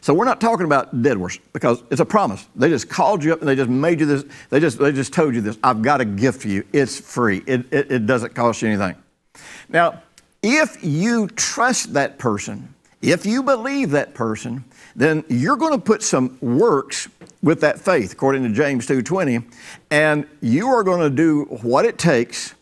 So 0.00 0.14
we're 0.14 0.24
not 0.24 0.40
talking 0.40 0.64
about 0.64 1.02
dead 1.02 1.18
works 1.18 1.38
because 1.52 1.82
it's 1.90 2.00
a 2.00 2.04
promise. 2.04 2.46
They 2.56 2.68
just 2.68 2.88
called 2.88 3.24
you 3.24 3.32
up 3.32 3.40
and 3.40 3.48
they 3.48 3.56
just 3.56 3.70
made 3.70 4.00
you 4.00 4.06
this. 4.06 4.24
They 4.50 4.60
just 4.60 4.78
they 4.78 4.92
just 4.92 5.12
told 5.12 5.34
you 5.34 5.40
this. 5.40 5.58
I've 5.62 5.82
got 5.82 6.00
a 6.00 6.04
gift 6.04 6.42
for 6.42 6.48
you. 6.48 6.64
It's 6.72 6.98
free. 6.98 7.42
It, 7.46 7.72
it, 7.72 7.90
it 7.90 8.06
doesn't 8.06 8.34
cost 8.34 8.62
you 8.62 8.68
anything. 8.68 8.96
Now, 9.68 10.02
if 10.42 10.82
you 10.82 11.26
trust 11.28 11.94
that 11.94 12.18
person, 12.18 12.74
if 13.02 13.26
you 13.26 13.42
believe 13.42 13.90
that 13.90 14.14
person, 14.14 14.64
then 14.96 15.24
you're 15.28 15.56
going 15.56 15.72
to 15.72 15.78
put 15.78 16.02
some 16.02 16.38
works 16.40 17.08
with 17.42 17.60
that 17.60 17.78
faith, 17.78 18.12
according 18.12 18.42
to 18.42 18.48
James 18.50 18.86
2:20, 18.86 19.44
and 19.90 20.26
you 20.40 20.68
are 20.68 20.82
going 20.82 21.00
to 21.00 21.10
do 21.10 21.44
what 21.62 21.84
it 21.84 21.98
takes 21.98 22.54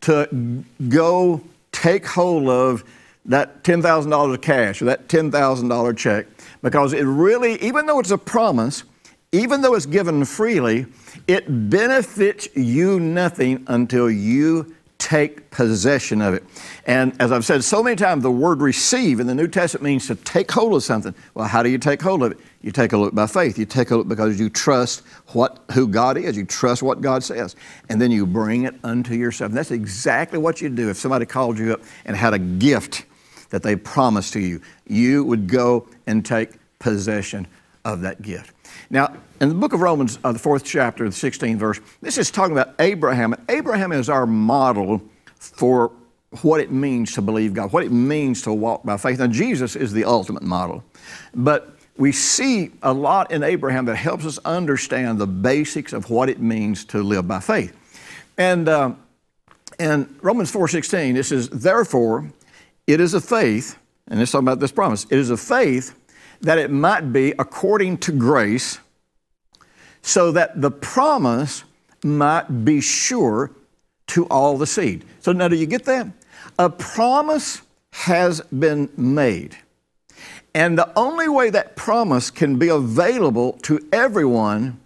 to 0.00 0.64
go 0.88 1.40
take 1.72 2.06
hold 2.06 2.48
of 2.48 2.84
that 3.28 3.62
$10,000 3.62 4.34
of 4.34 4.40
cash 4.40 4.82
or 4.82 4.86
that 4.86 5.08
$10,000 5.08 5.96
check 5.96 6.26
because 6.62 6.92
it 6.92 7.04
really, 7.04 7.62
even 7.62 7.86
though 7.86 8.00
it's 8.00 8.10
a 8.10 8.18
promise, 8.18 8.84
even 9.32 9.60
though 9.60 9.74
it's 9.74 9.86
given 9.86 10.24
freely, 10.24 10.86
it 11.26 11.70
benefits 11.70 12.48
you 12.56 12.98
nothing 12.98 13.64
until 13.68 14.10
you 14.10 14.74
take 14.98 15.48
possession 15.50 16.20
of 16.20 16.34
it. 16.34 16.42
And 16.86 17.14
as 17.20 17.30
I've 17.30 17.44
said 17.44 17.62
so 17.62 17.82
many 17.82 17.94
times, 17.94 18.22
the 18.22 18.30
word 18.30 18.60
receive 18.60 19.20
in 19.20 19.26
the 19.26 19.34
New 19.34 19.46
Testament 19.46 19.84
means 19.84 20.06
to 20.08 20.16
take 20.16 20.50
hold 20.50 20.74
of 20.74 20.82
something. 20.82 21.14
Well, 21.34 21.46
how 21.46 21.62
do 21.62 21.68
you 21.68 21.78
take 21.78 22.02
hold 22.02 22.22
of 22.22 22.32
it? 22.32 22.38
You 22.62 22.72
take 22.72 22.92
a 22.92 22.96
look 22.96 23.14
by 23.14 23.26
faith. 23.26 23.58
You 23.58 23.64
take 23.64 23.92
a 23.92 23.96
look 23.96 24.08
because 24.08 24.40
you 24.40 24.50
trust 24.50 25.02
what 25.28 25.62
who 25.72 25.86
God 25.86 26.18
is. 26.18 26.36
You 26.36 26.44
trust 26.44 26.82
what 26.82 27.00
God 27.00 27.22
says. 27.22 27.54
And 27.88 28.00
then 28.02 28.10
you 28.10 28.26
bring 28.26 28.64
it 28.64 28.74
unto 28.82 29.14
yourself. 29.14 29.50
And 29.50 29.56
that's 29.56 29.70
exactly 29.70 30.38
what 30.38 30.60
you 30.60 30.68
do 30.68 30.90
if 30.90 30.96
somebody 30.96 31.26
called 31.26 31.58
you 31.58 31.74
up 31.74 31.80
and 32.04 32.16
had 32.16 32.34
a 32.34 32.38
gift 32.38 33.04
that 33.50 33.62
they 33.62 33.76
promised 33.76 34.32
to 34.34 34.40
you. 34.40 34.60
You 34.86 35.24
would 35.24 35.48
go 35.48 35.86
and 36.06 36.24
take 36.24 36.50
possession 36.78 37.46
of 37.84 38.02
that 38.02 38.22
gift. 38.22 38.54
Now, 38.90 39.14
in 39.40 39.48
the 39.48 39.54
book 39.54 39.72
of 39.72 39.80
Romans, 39.80 40.18
uh, 40.24 40.32
the 40.32 40.38
fourth 40.38 40.64
chapter, 40.64 41.04
the 41.04 41.14
16th 41.14 41.56
verse, 41.56 41.80
this 42.02 42.18
is 42.18 42.30
talking 42.30 42.52
about 42.52 42.74
Abraham. 42.78 43.34
Abraham 43.48 43.92
is 43.92 44.08
our 44.08 44.26
model 44.26 45.00
for 45.38 45.92
what 46.42 46.60
it 46.60 46.70
means 46.70 47.14
to 47.14 47.22
believe 47.22 47.54
God, 47.54 47.72
what 47.72 47.84
it 47.84 47.92
means 47.92 48.42
to 48.42 48.52
walk 48.52 48.84
by 48.84 48.96
faith. 48.96 49.18
Now, 49.18 49.28
Jesus 49.28 49.76
is 49.76 49.92
the 49.92 50.04
ultimate 50.04 50.42
model. 50.42 50.84
But 51.34 51.76
we 51.96 52.12
see 52.12 52.70
a 52.82 52.92
lot 52.92 53.30
in 53.30 53.42
Abraham 53.42 53.86
that 53.86 53.96
helps 53.96 54.24
us 54.24 54.38
understand 54.44 55.18
the 55.18 55.26
basics 55.26 55.92
of 55.92 56.10
what 56.10 56.28
it 56.28 56.40
means 56.40 56.84
to 56.86 57.02
live 57.02 57.26
by 57.26 57.40
faith. 57.40 57.74
And 58.36 58.68
uh, 58.68 58.92
in 59.78 60.16
Romans 60.22 60.52
4.16, 60.52 61.16
it 61.16 61.24
says, 61.24 61.48
Therefore, 61.48 62.30
it 62.88 63.00
is 63.00 63.14
a 63.14 63.20
faith, 63.20 63.78
and 64.08 64.20
it's 64.20 64.32
talking 64.32 64.48
about 64.48 64.60
this 64.60 64.72
promise, 64.72 65.04
it 65.04 65.18
is 65.18 65.30
a 65.30 65.36
faith 65.36 65.94
that 66.40 66.58
it 66.58 66.70
might 66.70 67.12
be 67.12 67.32
according 67.38 67.98
to 67.98 68.12
grace, 68.12 68.78
so 70.02 70.32
that 70.32 70.60
the 70.60 70.70
promise 70.70 71.64
might 72.02 72.64
be 72.64 72.80
sure 72.80 73.50
to 74.06 74.24
all 74.26 74.56
the 74.56 74.66
seed. 74.66 75.04
So 75.20 75.32
now, 75.32 75.48
do 75.48 75.56
you 75.56 75.66
get 75.66 75.84
that? 75.84 76.06
A 76.58 76.70
promise 76.70 77.60
has 77.92 78.40
been 78.40 78.88
made. 78.96 79.56
And 80.54 80.78
the 80.78 80.90
only 80.96 81.28
way 81.28 81.50
that 81.50 81.76
promise 81.76 82.30
can 82.30 82.56
be 82.58 82.68
available 82.68 83.52
to 83.64 83.86
everyone 83.92 84.80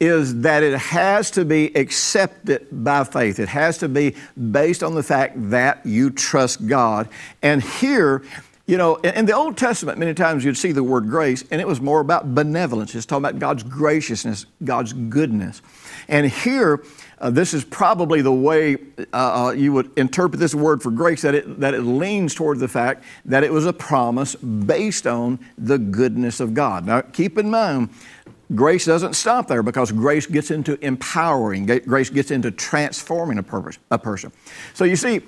is 0.00 0.42
that 0.42 0.62
it 0.62 0.78
has 0.78 1.30
to 1.32 1.44
be 1.44 1.74
accepted 1.74 2.66
by 2.70 3.04
faith. 3.04 3.38
It 3.38 3.48
has 3.48 3.78
to 3.78 3.88
be 3.88 4.14
based 4.50 4.82
on 4.82 4.94
the 4.94 5.02
fact 5.02 5.50
that 5.50 5.84
you 5.84 6.10
trust 6.10 6.66
God. 6.66 7.08
And 7.42 7.62
here, 7.62 8.22
you 8.66 8.76
know, 8.76 8.96
in 8.96 9.24
the 9.24 9.32
Old 9.32 9.56
Testament, 9.56 9.98
many 9.98 10.14
times 10.14 10.44
you'd 10.44 10.56
see 10.56 10.72
the 10.72 10.84
word 10.84 11.08
grace, 11.08 11.42
and 11.50 11.60
it 11.60 11.66
was 11.66 11.80
more 11.80 12.00
about 12.00 12.34
benevolence. 12.34 12.94
It's 12.94 13.06
talking 13.06 13.24
about 13.24 13.38
God's 13.40 13.62
graciousness, 13.62 14.46
God's 14.62 14.92
goodness. 14.92 15.62
And 16.06 16.30
here, 16.30 16.84
uh, 17.18 17.30
this 17.30 17.52
is 17.52 17.64
probably 17.64 18.20
the 18.20 18.32
way 18.32 18.76
uh, 19.12 19.46
uh, 19.46 19.50
you 19.52 19.72
would 19.72 19.90
interpret 19.98 20.38
this 20.38 20.54
word 20.54 20.82
for 20.82 20.90
grace, 20.90 21.22
that 21.22 21.34
it, 21.34 21.60
that 21.60 21.74
it 21.74 21.80
leans 21.80 22.34
toward 22.34 22.60
the 22.60 22.68
fact 22.68 23.04
that 23.24 23.42
it 23.42 23.52
was 23.52 23.66
a 23.66 23.72
promise 23.72 24.36
based 24.36 25.06
on 25.06 25.38
the 25.56 25.78
goodness 25.78 26.38
of 26.38 26.54
God. 26.54 26.86
Now, 26.86 27.00
keep 27.00 27.36
in 27.38 27.50
mind, 27.50 27.88
grace 28.54 28.84
doesn't 28.84 29.14
stop 29.14 29.48
there 29.48 29.62
because 29.62 29.92
grace 29.92 30.26
gets 30.26 30.50
into 30.50 30.82
empowering, 30.84 31.66
grace 31.66 32.10
gets 32.10 32.30
into 32.30 32.50
transforming 32.50 33.38
a, 33.38 33.42
purpose, 33.42 33.78
a 33.90 33.98
person. 33.98 34.32
So 34.74 34.84
you 34.84 34.96
see, 34.96 35.20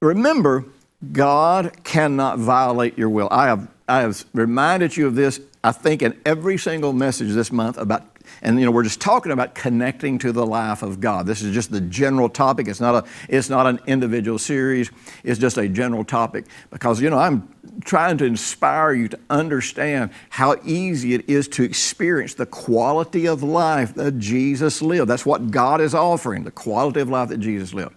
remember, 0.00 0.64
God 1.12 1.84
cannot 1.84 2.38
violate 2.38 2.98
your 2.98 3.08
will. 3.08 3.28
I 3.30 3.46
have, 3.46 3.68
I 3.88 4.00
have 4.00 4.24
reminded 4.34 4.96
you 4.96 5.06
of 5.06 5.14
this, 5.14 5.40
I 5.64 5.72
think, 5.72 6.02
in 6.02 6.20
every 6.26 6.58
single 6.58 6.92
message 6.92 7.32
this 7.32 7.50
month 7.50 7.78
about 7.78 8.06
and 8.42 8.58
you 8.58 8.66
know, 8.66 8.70
we're 8.70 8.84
just 8.84 9.00
talking 9.00 9.32
about 9.32 9.54
connecting 9.54 10.18
to 10.20 10.32
the 10.32 10.46
life 10.46 10.82
of 10.82 11.00
God. 11.00 11.26
This 11.26 11.42
is 11.42 11.52
just 11.52 11.70
the 11.70 11.80
general 11.80 12.28
topic. 12.28 12.68
It's 12.68 12.80
not 12.80 12.94
a 12.94 13.08
it's 13.28 13.48
not 13.48 13.66
an 13.66 13.80
individual 13.86 14.38
series. 14.38 14.90
It's 15.24 15.38
just 15.38 15.58
a 15.58 15.68
general 15.68 16.04
topic 16.04 16.46
because 16.70 17.00
you 17.00 17.10
know, 17.10 17.18
I'm 17.18 17.48
trying 17.84 18.18
to 18.18 18.24
inspire 18.24 18.92
you 18.92 19.08
to 19.08 19.18
understand 19.28 20.10
how 20.30 20.56
easy 20.64 21.14
it 21.14 21.28
is 21.28 21.48
to 21.48 21.62
experience 21.62 22.34
the 22.34 22.46
quality 22.46 23.26
of 23.26 23.42
life 23.42 23.94
that 23.94 24.18
Jesus 24.18 24.82
lived. 24.82 25.08
That's 25.08 25.26
what 25.26 25.50
God 25.50 25.80
is 25.80 25.94
offering, 25.94 26.44
the 26.44 26.50
quality 26.50 27.00
of 27.00 27.08
life 27.08 27.28
that 27.28 27.38
Jesus 27.38 27.74
lived. 27.74 27.94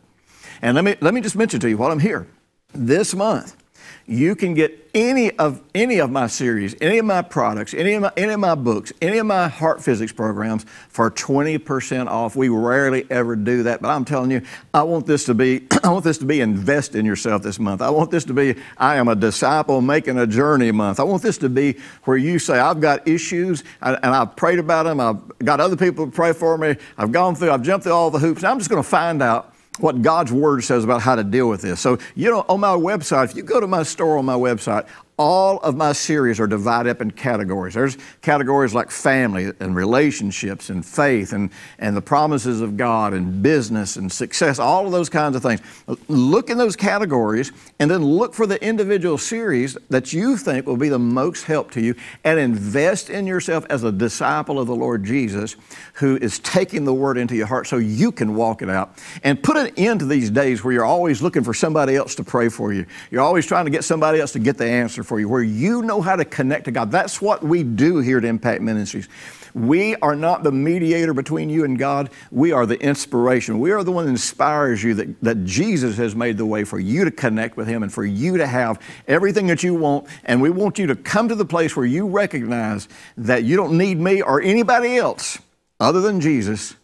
And 0.62 0.76
let 0.76 0.84
me 0.84 0.96
let 1.02 1.14
me 1.14 1.22
just 1.22 1.36
mention 1.36 1.60
to 1.62 1.70
you 1.70 1.78
while 1.78 1.92
I'm 1.92 2.00
here. 2.00 2.28
This 2.74 3.14
month, 3.14 3.56
you 4.06 4.36
can 4.36 4.54
get 4.54 4.84
any 4.94 5.32
of 5.38 5.62
any 5.74 6.00
of 6.00 6.12
my 6.12 6.28
series, 6.28 6.76
any 6.82 6.98
of 6.98 7.06
my 7.06 7.22
products, 7.22 7.74
any 7.74 7.94
of 7.94 8.02
my 8.02 8.12
any 8.18 8.34
of 8.34 8.40
my 8.40 8.54
books, 8.54 8.92
any 9.02 9.18
of 9.18 9.26
my 9.26 9.48
heart 9.48 9.82
physics 9.82 10.12
programs 10.12 10.66
for 10.90 11.10
20% 11.10 12.08
off. 12.08 12.36
We 12.36 12.50
rarely 12.50 13.06
ever 13.10 13.36
do 13.36 13.64
that, 13.64 13.82
but 13.82 13.90
I'm 13.90 14.06
telling 14.06 14.30
you, 14.30 14.42
I 14.74 14.84
want 14.84 15.08
this 15.08 15.26
to 15.26 15.34
be 15.34 15.68
I 15.84 15.90
want 15.90 16.04
this 16.04 16.18
to 16.20 16.26
be 16.26 16.42
invest 16.42 16.96
in 16.96 17.06
yourself 17.06 17.44
this 17.44 17.60
month. 17.60 17.82
I 17.82 17.90
want 17.90 18.12
this 18.12 18.26
to 18.26 18.34
be 18.34 18.56
I 18.78 18.98
am 18.98 19.08
a 19.08 19.16
disciple 19.16 19.82
making 19.82 20.20
a 20.20 20.28
journey 20.28 20.72
month. 20.72 21.00
I 21.00 21.04
want 21.04 21.24
this 21.24 21.38
to 21.40 21.50
be 21.50 21.78
where 22.04 22.18
you 22.18 22.38
say 22.38 22.60
I've 22.60 22.82
got 22.82 23.08
issues 23.08 23.64
and 23.82 23.98
I've 24.04 24.36
prayed 24.36 24.60
about 24.60 24.84
them. 24.84 25.00
I've 25.00 25.40
got 25.40 25.60
other 25.60 25.78
people 25.78 26.06
to 26.06 26.12
pray 26.12 26.34
for 26.34 26.58
me. 26.58 26.76
I've 26.98 27.12
gone 27.12 27.36
through. 27.36 27.52
I've 27.52 27.64
jumped 27.64 27.86
through 27.86 27.94
all 27.94 28.12
the 28.12 28.20
hoops. 28.20 28.44
I'm 28.44 28.60
just 28.60 28.70
going 28.70 28.84
to 28.84 28.88
find 28.88 29.24
out 29.24 29.53
what 29.80 30.02
God's 30.02 30.32
Word 30.32 30.64
says 30.64 30.84
about 30.84 31.02
how 31.02 31.16
to 31.16 31.24
deal 31.24 31.50
with 31.50 31.62
this. 31.62 31.80
So, 31.80 31.98
you 32.16 32.30
know, 32.30 32.46
on 32.48 32.60
my 32.60 32.76
website, 32.76 33.26
if 33.26 33.36
you 33.36 33.44
go 33.44 33.60
to 33.60 33.68
my 33.68 33.84
store 33.84 34.18
on 34.18 34.26
my 34.26 34.36
website, 34.36 34.88
all 35.18 35.60
of 35.60 35.76
my 35.76 35.94
series 35.94 36.40
are 36.40 36.48
divided 36.48 36.90
up 36.90 37.02
in 37.02 37.12
categories. 37.12 37.76
There's 37.76 37.98
categories 38.22 38.74
like 38.74 38.90
family 38.90 39.52
and 39.60 39.76
relationships 39.76 40.70
and 40.70 40.84
faith 40.84 41.34
and, 41.34 41.52
and 41.78 41.96
the 41.96 42.02
promises 42.02 42.62
of 42.62 42.78
God 42.78 43.14
and 43.14 43.44
business 43.44 43.96
and 43.96 44.12
success, 44.12 44.58
all 44.58 44.88
of 44.88 44.92
those 44.92 45.10
kinds 45.10 45.36
of 45.36 45.44
things. 45.44 45.62
Look 46.08 46.50
in 46.50 46.58
those 46.58 46.76
categories 46.76 47.52
and 47.80 47.92
then 47.92 48.04
look 48.04 48.34
for 48.34 48.48
the 48.48 48.64
individual 48.64 49.20
series 49.20 49.78
that 49.90 50.14
you 50.14 50.36
think 50.36 50.66
will 50.66 50.78
be 50.78 50.90
the 50.90 51.00
most 51.00 51.44
help 51.44 51.70
to 51.72 51.82
you 51.82 51.94
and 52.24 52.40
invest 52.40 53.12
in 53.12 53.28
yourself 53.28 53.66
as 53.70 53.84
a 53.84 53.92
disciple 53.92 54.60
of 54.60 54.66
the 54.66 54.76
Lord 54.76 55.04
Jesus 55.04 55.56
who 55.94 56.18
is 56.18 56.40
taking 56.40 56.86
the 56.86 56.94
word 56.94 57.20
into 57.20 57.36
your 57.36 57.48
heart 57.48 57.68
so 57.68 57.78
you 57.78 58.12
can 58.12 58.34
walk 58.36 58.64
it 58.64 58.70
out. 58.70 58.98
And 59.24 59.42
put 59.42 59.58
an 59.58 59.72
end 59.78 60.00
to 60.00 60.06
these 60.08 60.32
days 60.32 60.64
where 60.64 60.74
you're 60.74 60.86
always 60.86 61.22
looking 61.22 61.44
for 61.44 61.54
somebody 61.54 61.96
else 61.96 62.16
to 62.16 62.24
pray 62.24 62.50
for 62.50 62.74
you. 62.74 62.88
You're 63.12 63.22
always 63.22 63.46
trying 63.46 63.66
to 63.66 63.72
get 63.72 63.84
somebody 63.84 64.20
else 64.20 64.32
to 64.32 64.40
get 64.40 64.58
the 64.58 64.66
answer 64.66 65.03
for 65.04 65.20
you, 65.20 65.30
where 65.30 65.44
you 65.44 65.82
know 65.82 66.02
how 66.02 66.16
to 66.16 66.26
connect 66.26 66.66
to 66.66 66.72
God. 66.72 66.92
That's 66.92 67.22
what 67.22 67.44
we 67.44 67.64
do 67.64 68.00
here 68.00 68.18
at 68.18 68.26
Impact 68.26 68.62
Ministries. 68.62 69.08
We 69.54 69.96
are 69.98 70.16
not 70.16 70.44
the 70.44 70.52
mediator 70.52 71.14
between 71.14 71.50
you 71.50 71.64
and 71.64 71.78
God. 71.78 72.10
We 72.32 72.52
are 72.52 72.66
the 72.66 72.80
inspiration. 72.80 73.60
We 73.60 73.72
are 73.72 73.84
the 73.84 73.92
one 73.92 74.06
that 74.06 74.12
inspires 74.12 74.84
you 74.84 74.96
that, 74.96 75.22
that 75.22 75.46
Jesus 75.46 75.98
has 75.98 76.16
made 76.16 76.38
the 76.38 76.46
way 76.46 76.64
for 76.64 76.80
you 76.80 77.06
to 77.06 77.12
connect 77.12 77.56
with 77.56 77.68
Him 77.68 77.84
and 77.84 77.94
for 77.94 78.04
you 78.04 78.38
to 78.38 78.48
have 78.48 78.82
everything 79.08 79.48
that 79.48 79.62
you 79.62 79.76
want. 79.76 80.08
And 80.26 80.42
we 80.42 80.50
want 80.50 80.80
you 80.80 80.88
to 80.88 80.96
come 80.96 81.30
to 81.30 81.36
the 81.36 81.46
place 81.46 81.76
where 81.76 81.86
you 81.86 82.08
recognize 82.08 82.88
that 83.18 83.44
you 83.44 83.56
don't 83.56 83.78
need 83.78 84.00
me 84.00 84.22
or 84.22 84.42
anybody 84.42 84.98
else 84.98 85.38
other 85.80 86.02
than 86.02 86.20
Jesus 86.20 86.76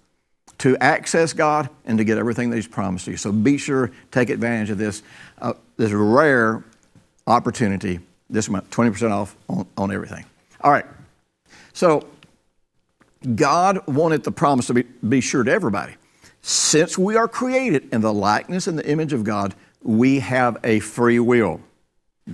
to 0.60 0.78
access 0.78 1.34
God 1.34 1.70
and 1.86 1.98
to 1.98 2.04
get 2.04 2.18
everything 2.18 2.52
that 2.52 2.58
He's 2.58 2.68
promised 2.68 3.08
you. 3.08 3.18
So 3.18 3.32
be 3.32 3.58
sure, 3.58 3.92
take 4.12 4.30
advantage 4.30 4.70
of 4.70 4.78
this, 4.78 5.02
uh, 5.42 5.54
this 5.78 5.92
rare 5.92 6.64
opportunity 7.26 8.00
this 8.30 8.50
month, 8.50 8.70
20% 8.70 9.12
off 9.12 9.36
on, 9.48 9.66
on 9.78 9.92
everything. 9.92 10.26
All 10.62 10.72
right. 10.72 10.86
So 11.74 12.06
God 13.36 13.86
wanted 13.88 14.24
the 14.24 14.32
promise 14.32 14.68
to 14.68 14.74
be, 14.74 14.84
be 14.84 15.22
sure 15.22 15.44
to 15.44 15.52
everybody. 15.52 15.94
Since 16.42 16.98
we 16.98 17.16
are 17.16 17.28
created 17.28 17.90
in 17.94 18.02
the 18.02 18.14
likeness 18.14 18.68
and 18.68 18.78
the 18.78 18.88
image 18.88 19.14
of 19.14 19.24
God, 19.24 19.56
we 19.82 20.20
have 20.20 20.58
a 20.64 20.80
free 20.80 21.20
will. 21.20 21.62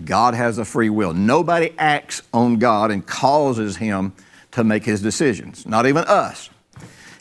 God 0.03 0.33
has 0.33 0.57
a 0.57 0.65
free 0.65 0.89
will. 0.89 1.13
Nobody 1.13 1.73
acts 1.77 2.21
on 2.33 2.57
God 2.57 2.91
and 2.91 3.05
causes 3.05 3.77
him 3.77 4.13
to 4.51 4.63
make 4.63 4.83
his 4.83 5.01
decisions, 5.01 5.65
not 5.65 5.85
even 5.85 6.03
us. 6.05 6.49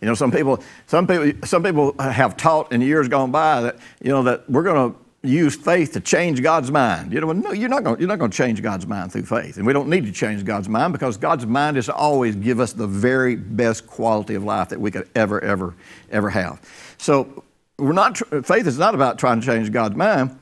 You 0.00 0.09
know, 0.09 0.14
some 0.14 0.31
people, 0.31 0.62
some 0.87 1.07
people, 1.07 1.33
some 1.47 1.62
people 1.62 1.95
have 1.99 2.37
taught 2.37 2.73
in 2.73 2.81
years 2.81 3.09
gone 3.09 3.31
by 3.31 3.62
that, 3.62 3.78
you 4.02 4.11
know, 4.11 4.23
that 4.25 4.49
we're 4.50 4.62
going 4.62 4.93
to 4.93 4.99
use 5.25 5.57
faith 5.57 5.93
to 5.93 6.00
change 6.00 6.43
God's 6.43 6.71
mind. 6.71 7.12
You 7.12 7.21
know, 7.21 7.33
no, 7.33 7.52
you're 7.52 7.69
not 7.69 7.85
going, 7.85 7.99
you're 7.99 8.09
not 8.09 8.19
going 8.19 8.31
to 8.31 8.37
change 8.37 8.62
God's 8.62 8.87
mind 8.87 9.12
through 9.12 9.25
faith. 9.25 9.57
And 9.57 9.66
we 9.66 9.73
don't 9.73 9.88
need 9.88 10.04
to 10.04 10.12
change 10.12 10.45
God's 10.45 10.69
mind 10.69 10.93
because 10.93 11.16
God's 11.16 11.47
mind 11.47 11.76
is 11.76 11.87
to 11.87 11.95
always 11.95 12.37
give 12.37 12.61
us 12.61 12.73
the 12.73 12.87
very 12.87 13.37
best 13.37 13.87
quality 13.87 14.35
of 14.35 14.45
life 14.45 14.69
that 14.69 14.81
we 14.81 14.90
could 14.90 15.09
ever, 15.14 15.43
ever, 15.43 15.75
ever 16.11 16.31
have. 16.31 16.61
So 16.99 17.45
we're 17.78 17.93
not, 17.93 18.19
faith 18.47 18.66
is 18.66 18.78
not 18.78 18.95
about 18.95 19.19
trying 19.19 19.40
to 19.40 19.47
change 19.47 19.73
God's 19.73 19.97
mind. 19.97 20.38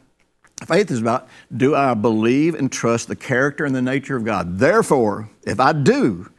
Faith 0.67 0.91
is 0.91 1.01
about 1.01 1.29
do 1.57 1.75
I 1.75 1.95
believe 1.95 2.55
and 2.55 2.71
trust 2.71 3.09
the 3.09 3.17
character 3.17 3.65
and 3.65 3.75
the 3.75 3.83
nature 3.83 4.17
of 4.17 4.25
God? 4.25 4.59
Therefore, 4.59 5.29
if 5.45 5.59
I 5.59 5.73
do, 5.73 6.31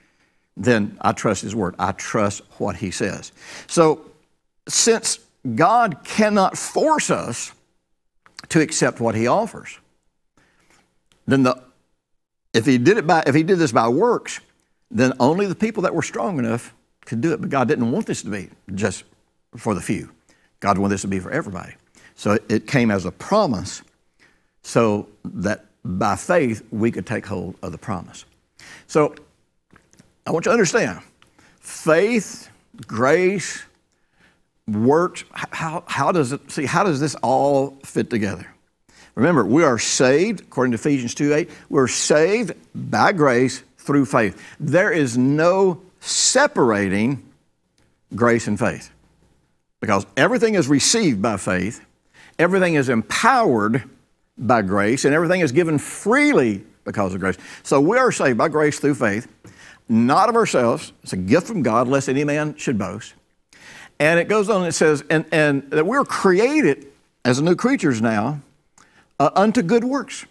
then 0.55 0.97
I 1.01 1.11
trust 1.13 1.41
His 1.41 1.55
Word. 1.55 1.75
I 1.79 1.91
trust 1.93 2.41
what 2.57 2.77
He 2.77 2.91
says. 2.91 3.31
So, 3.67 4.05
since 4.67 5.19
God 5.55 6.03
cannot 6.05 6.57
force 6.57 7.09
us 7.09 7.51
to 8.53 8.61
accept 8.61 8.99
what 8.99 9.15
He 9.15 9.25
offers, 9.25 9.79
then 11.25 11.41
the 11.41 11.59
if 12.53 12.67
He 12.67 12.77
did 12.77 12.97
it 12.97 13.07
by 13.07 13.23
if 13.25 13.33
He 13.33 13.41
did 13.41 13.57
this 13.57 13.71
by 13.71 13.87
works, 13.87 14.41
then 14.91 15.11
only 15.19 15.47
the 15.47 15.55
people 15.55 15.81
that 15.83 15.95
were 15.95 16.03
strong 16.03 16.37
enough 16.37 16.71
could 17.03 17.19
do 17.19 17.33
it. 17.33 17.41
But 17.41 17.49
God 17.49 17.67
didn't 17.67 17.91
want 17.91 18.05
this 18.05 18.21
to 18.21 18.29
be 18.29 18.49
just 18.75 19.05
for 19.57 19.73
the 19.73 19.81
few. 19.81 20.11
God 20.59 20.77
wanted 20.77 20.93
this 20.93 21.01
to 21.01 21.07
be 21.07 21.19
for 21.19 21.31
everybody. 21.31 21.73
So 22.13 22.37
it 22.47 22.67
came 22.67 22.91
as 22.91 23.05
a 23.05 23.11
promise 23.11 23.81
so 24.61 25.09
that 25.25 25.65
by 25.83 26.15
faith 26.15 26.61
we 26.69 26.91
could 26.91 27.07
take 27.07 27.25
hold 27.25 27.55
of 27.63 27.71
the 27.71 27.79
promise. 27.79 28.23
So 28.85 29.15
I 30.27 30.31
want 30.31 30.45
you 30.45 30.51
to 30.51 30.53
understand 30.53 31.01
faith, 31.59 32.49
grace, 32.85 33.63
works, 34.67 35.23
how, 35.31 35.83
how 35.87 36.11
does 36.11 36.31
it, 36.31 36.51
see, 36.51 36.65
how 36.65 36.83
does 36.83 36.99
this 36.99 37.15
all 37.15 37.71
fit 37.83 38.09
together? 38.09 38.47
Remember, 39.15 39.45
we 39.45 39.63
are 39.63 39.77
saved, 39.77 40.41
according 40.41 40.71
to 40.71 40.75
Ephesians 40.75 41.13
2 41.13 41.33
8, 41.33 41.49
we're 41.69 41.87
saved 41.87 42.53
by 42.73 43.11
grace 43.11 43.63
through 43.77 44.05
faith. 44.05 44.41
There 44.59 44.91
is 44.91 45.17
no 45.17 45.81
separating 45.99 47.23
grace 48.15 48.47
and 48.47 48.57
faith 48.57 48.89
because 49.81 50.05
everything 50.17 50.55
is 50.55 50.67
received 50.67 51.21
by 51.21 51.37
faith, 51.37 51.85
everything 52.39 52.75
is 52.75 52.89
empowered 52.89 53.83
by 54.37 54.61
grace, 54.61 55.05
and 55.05 55.13
everything 55.13 55.41
is 55.41 55.51
given 55.51 55.77
freely 55.77 56.63
because 56.85 57.13
of 57.13 57.19
grace. 57.19 57.37
So 57.61 57.79
we 57.79 57.97
are 57.97 58.11
saved 58.11 58.37
by 58.37 58.47
grace 58.47 58.79
through 58.79 58.95
faith 58.95 59.27
not 59.89 60.29
of 60.29 60.35
ourselves. 60.35 60.93
It's 61.03 61.13
a 61.13 61.17
gift 61.17 61.47
from 61.47 61.61
God, 61.61 61.87
lest 61.87 62.09
any 62.09 62.23
man 62.23 62.55
should 62.55 62.77
boast. 62.77 63.13
And 63.99 64.19
it 64.19 64.27
goes 64.27 64.49
on 64.49 64.57
and 64.57 64.67
it 64.67 64.73
says, 64.73 65.03
and, 65.09 65.25
and 65.31 65.69
that 65.71 65.85
we're 65.85 66.03
created 66.03 66.87
as 67.23 67.41
new 67.41 67.55
creatures 67.55 68.01
now 68.01 68.41
uh, 69.19 69.29
unto 69.35 69.61
good 69.61 69.83
works. 69.83 70.25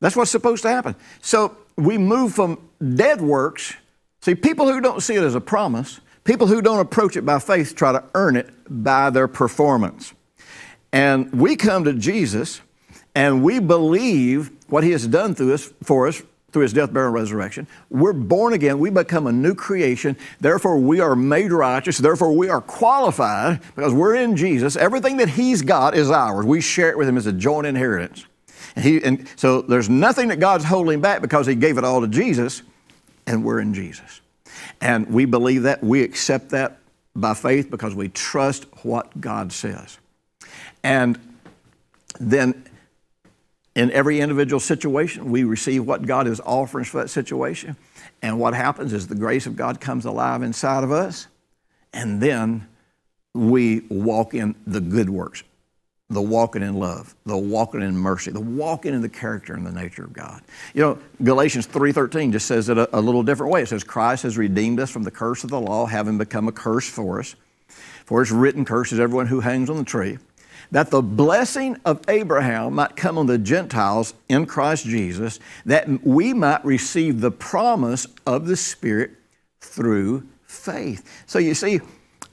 That's 0.00 0.16
what's 0.16 0.30
supposed 0.30 0.62
to 0.62 0.68
happen. 0.68 0.96
So 1.20 1.56
we 1.76 1.98
move 1.98 2.34
from 2.34 2.58
dead 2.94 3.20
works. 3.20 3.74
See, 4.20 4.34
people 4.34 4.70
who 4.70 4.80
don't 4.80 5.02
see 5.02 5.14
it 5.14 5.22
as 5.22 5.34
a 5.34 5.40
promise, 5.40 6.00
people 6.24 6.46
who 6.46 6.60
don't 6.60 6.80
approach 6.80 7.16
it 7.16 7.22
by 7.22 7.38
faith 7.38 7.74
try 7.74 7.92
to 7.92 8.02
earn 8.14 8.36
it 8.36 8.50
by 8.68 9.10
their 9.10 9.28
performance. 9.28 10.12
And 10.92 11.32
we 11.32 11.56
come 11.56 11.84
to 11.84 11.92
Jesus 11.92 12.60
and 13.14 13.42
we 13.42 13.58
believe 13.58 14.50
what 14.68 14.84
he 14.84 14.90
has 14.90 15.06
done 15.06 15.34
through 15.34 15.54
us 15.54 15.72
for 15.82 16.08
us 16.08 16.22
through 16.56 16.62
his 16.62 16.72
death, 16.72 16.90
burial, 16.90 17.08
and 17.08 17.14
resurrection. 17.14 17.66
We're 17.90 18.14
born 18.14 18.54
again. 18.54 18.78
We 18.78 18.88
become 18.88 19.26
a 19.26 19.32
new 19.32 19.54
creation. 19.54 20.16
Therefore, 20.40 20.78
we 20.78 21.00
are 21.00 21.14
made 21.14 21.52
righteous. 21.52 21.98
Therefore, 21.98 22.32
we 22.32 22.48
are 22.48 22.62
qualified 22.62 23.60
because 23.74 23.92
we're 23.92 24.14
in 24.14 24.38
Jesus. 24.38 24.74
Everything 24.74 25.18
that 25.18 25.28
he's 25.28 25.60
got 25.60 25.94
is 25.94 26.10
ours. 26.10 26.46
We 26.46 26.62
share 26.62 26.88
it 26.88 26.96
with 26.96 27.10
him 27.10 27.18
as 27.18 27.26
a 27.26 27.32
joint 27.32 27.66
inheritance. 27.66 28.24
And, 28.74 28.84
he, 28.86 29.04
and 29.04 29.28
so 29.36 29.60
there's 29.60 29.90
nothing 29.90 30.28
that 30.28 30.40
God's 30.40 30.64
holding 30.64 31.02
back 31.02 31.20
because 31.20 31.46
he 31.46 31.54
gave 31.54 31.76
it 31.76 31.84
all 31.84 32.00
to 32.00 32.08
Jesus, 32.08 32.62
and 33.26 33.44
we're 33.44 33.60
in 33.60 33.74
Jesus. 33.74 34.22
And 34.80 35.06
we 35.08 35.26
believe 35.26 35.64
that. 35.64 35.84
We 35.84 36.02
accept 36.04 36.48
that 36.52 36.78
by 37.14 37.34
faith 37.34 37.70
because 37.70 37.94
we 37.94 38.08
trust 38.08 38.64
what 38.82 39.20
God 39.20 39.52
says. 39.52 39.98
And 40.82 41.20
then 42.18 42.65
in 43.76 43.92
every 43.92 44.20
individual 44.20 44.58
situation, 44.58 45.30
we 45.30 45.44
receive 45.44 45.86
what 45.86 46.06
God 46.06 46.26
is 46.26 46.40
offering 46.40 46.86
for 46.86 47.02
that 47.02 47.08
situation. 47.08 47.76
And 48.22 48.40
what 48.40 48.54
happens 48.54 48.94
is 48.94 49.06
the 49.06 49.14
grace 49.14 49.46
of 49.46 49.54
God 49.54 49.80
comes 49.80 50.06
alive 50.06 50.42
inside 50.42 50.82
of 50.82 50.90
us, 50.90 51.26
and 51.92 52.20
then 52.20 52.66
we 53.34 53.80
walk 53.90 54.32
in 54.32 54.54
the 54.66 54.80
good 54.80 55.10
works, 55.10 55.42
the 56.08 56.22
walking 56.22 56.62
in 56.62 56.78
love, 56.78 57.14
the 57.26 57.36
walking 57.36 57.82
in 57.82 57.94
mercy, 57.94 58.30
the 58.30 58.40
walking 58.40 58.94
in 58.94 59.02
the 59.02 59.10
character 59.10 59.52
and 59.52 59.66
the 59.66 59.72
nature 59.72 60.04
of 60.04 60.14
God. 60.14 60.40
You 60.72 60.80
know, 60.80 60.98
Galatians 61.22 61.66
3.13 61.66 62.32
just 62.32 62.46
says 62.46 62.70
it 62.70 62.78
a, 62.78 62.98
a 62.98 63.00
little 63.00 63.22
different 63.22 63.52
way. 63.52 63.60
It 63.60 63.68
says, 63.68 63.84
Christ 63.84 64.22
has 64.22 64.38
redeemed 64.38 64.80
us 64.80 64.90
from 64.90 65.02
the 65.02 65.10
curse 65.10 65.44
of 65.44 65.50
the 65.50 65.60
law, 65.60 65.84
having 65.84 66.16
become 66.16 66.48
a 66.48 66.52
curse 66.52 66.88
for 66.88 67.20
us. 67.20 67.36
For 68.06 68.22
it's 68.22 68.30
written, 68.30 68.64
curses 68.64 68.98
everyone 68.98 69.26
who 69.26 69.40
hangs 69.40 69.68
on 69.68 69.76
the 69.76 69.84
tree 69.84 70.16
that 70.70 70.90
the 70.90 71.02
blessing 71.02 71.78
of 71.84 72.00
Abraham 72.08 72.74
might 72.74 72.96
come 72.96 73.18
on 73.18 73.26
the 73.26 73.38
Gentiles 73.38 74.14
in 74.28 74.46
Christ 74.46 74.84
Jesus, 74.84 75.38
that 75.64 76.04
we 76.04 76.32
might 76.32 76.64
receive 76.64 77.20
the 77.20 77.30
promise 77.30 78.06
of 78.26 78.46
the 78.46 78.56
Spirit 78.56 79.12
through 79.60 80.26
faith. 80.44 81.24
So 81.26 81.38
you 81.38 81.54
see, 81.54 81.80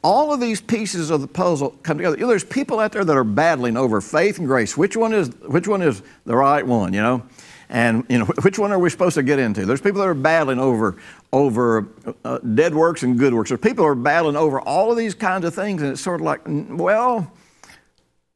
all 0.03 0.33
of 0.33 0.39
these 0.39 0.59
pieces 0.59 1.09
of 1.09 1.21
the 1.21 1.27
puzzle 1.27 1.71
come 1.83 1.97
together. 1.97 2.17
You 2.17 2.23
know, 2.23 2.27
there's 2.27 2.43
people 2.43 2.79
out 2.79 2.91
there 2.91 3.05
that 3.05 3.15
are 3.15 3.23
battling 3.23 3.77
over 3.77 4.01
faith 4.01 4.37
and 4.37 4.47
grace. 4.47 4.75
Which 4.75 4.97
one 4.97 5.13
is 5.13 5.29
which 5.47 5.67
one 5.67 5.81
is 5.81 6.01
the 6.25 6.35
right 6.35 6.65
one? 6.65 6.93
You 6.93 7.01
know, 7.01 7.23
and 7.69 8.05
you 8.09 8.19
know 8.19 8.25
which 8.41 8.59
one 8.59 8.71
are 8.71 8.79
we 8.79 8.89
supposed 8.89 9.15
to 9.15 9.23
get 9.23 9.39
into? 9.39 9.65
There's 9.65 9.81
people 9.81 10.01
that 10.01 10.07
are 10.07 10.13
battling 10.13 10.59
over 10.59 10.97
over 11.31 11.87
uh, 12.25 12.39
dead 12.39 12.75
works 12.75 13.03
and 13.03 13.17
good 13.17 13.33
works. 13.33 13.49
There's 13.49 13.61
people 13.61 13.85
are 13.85 13.95
battling 13.95 14.35
over 14.35 14.59
all 14.59 14.91
of 14.91 14.97
these 14.97 15.13
kinds 15.13 15.45
of 15.45 15.55
things, 15.55 15.81
and 15.81 15.91
it's 15.91 16.01
sort 16.01 16.19
of 16.19 16.25
like, 16.25 16.41
well 16.45 17.31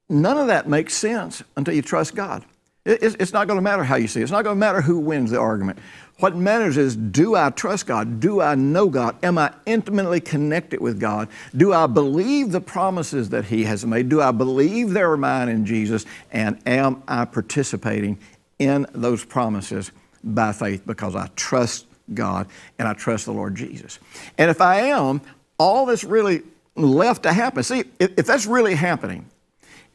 None 0.09 0.37
of 0.37 0.47
that 0.47 0.67
makes 0.67 0.93
sense 0.93 1.43
until 1.55 1.73
you 1.73 1.81
trust 1.81 2.15
God. 2.15 2.45
It's 2.85 3.33
not 3.33 3.47
going 3.47 3.57
to 3.57 3.61
matter 3.61 3.83
how 3.83 3.97
you 3.97 4.07
see 4.07 4.21
it. 4.21 4.23
It's 4.23 4.31
not 4.31 4.45
going 4.45 4.55
to 4.55 4.59
matter 4.59 4.79
who 4.79 4.97
wins 4.97 5.31
the 5.31 5.39
argument. 5.39 5.77
What 6.19 6.37
matters 6.37 6.77
is 6.77 6.95
do 6.95 7.35
I 7.35 7.49
trust 7.49 7.85
God? 7.85 8.21
Do 8.21 8.41
I 8.41 8.55
know 8.55 8.87
God? 8.87 9.17
Am 9.23 9.37
I 9.37 9.53
intimately 9.65 10.21
connected 10.21 10.79
with 10.79 10.97
God? 10.97 11.27
Do 11.55 11.73
I 11.73 11.85
believe 11.85 12.51
the 12.51 12.61
promises 12.61 13.29
that 13.29 13.43
He 13.43 13.65
has 13.65 13.85
made? 13.85 14.07
Do 14.07 14.21
I 14.21 14.31
believe 14.31 14.91
they're 14.91 15.17
mine 15.17 15.49
in 15.49 15.65
Jesus? 15.65 16.05
And 16.31 16.59
am 16.65 17.03
I 17.09 17.25
participating 17.25 18.17
in 18.57 18.87
those 18.93 19.25
promises 19.25 19.91
by 20.23 20.53
faith 20.53 20.83
because 20.87 21.13
I 21.13 21.27
trust 21.35 21.87
God 22.13 22.47
and 22.79 22.87
I 22.87 22.93
trust 22.93 23.25
the 23.25 23.33
Lord 23.33 23.53
Jesus? 23.53 23.99
And 24.37 24.49
if 24.49 24.61
I 24.61 24.79
am, 24.79 25.19
all 25.59 25.85
that's 25.85 26.05
really 26.05 26.41
left 26.77 27.23
to 27.23 27.33
happen, 27.33 27.63
see, 27.63 27.83
if 27.99 28.25
that's 28.25 28.45
really 28.45 28.75
happening, 28.75 29.29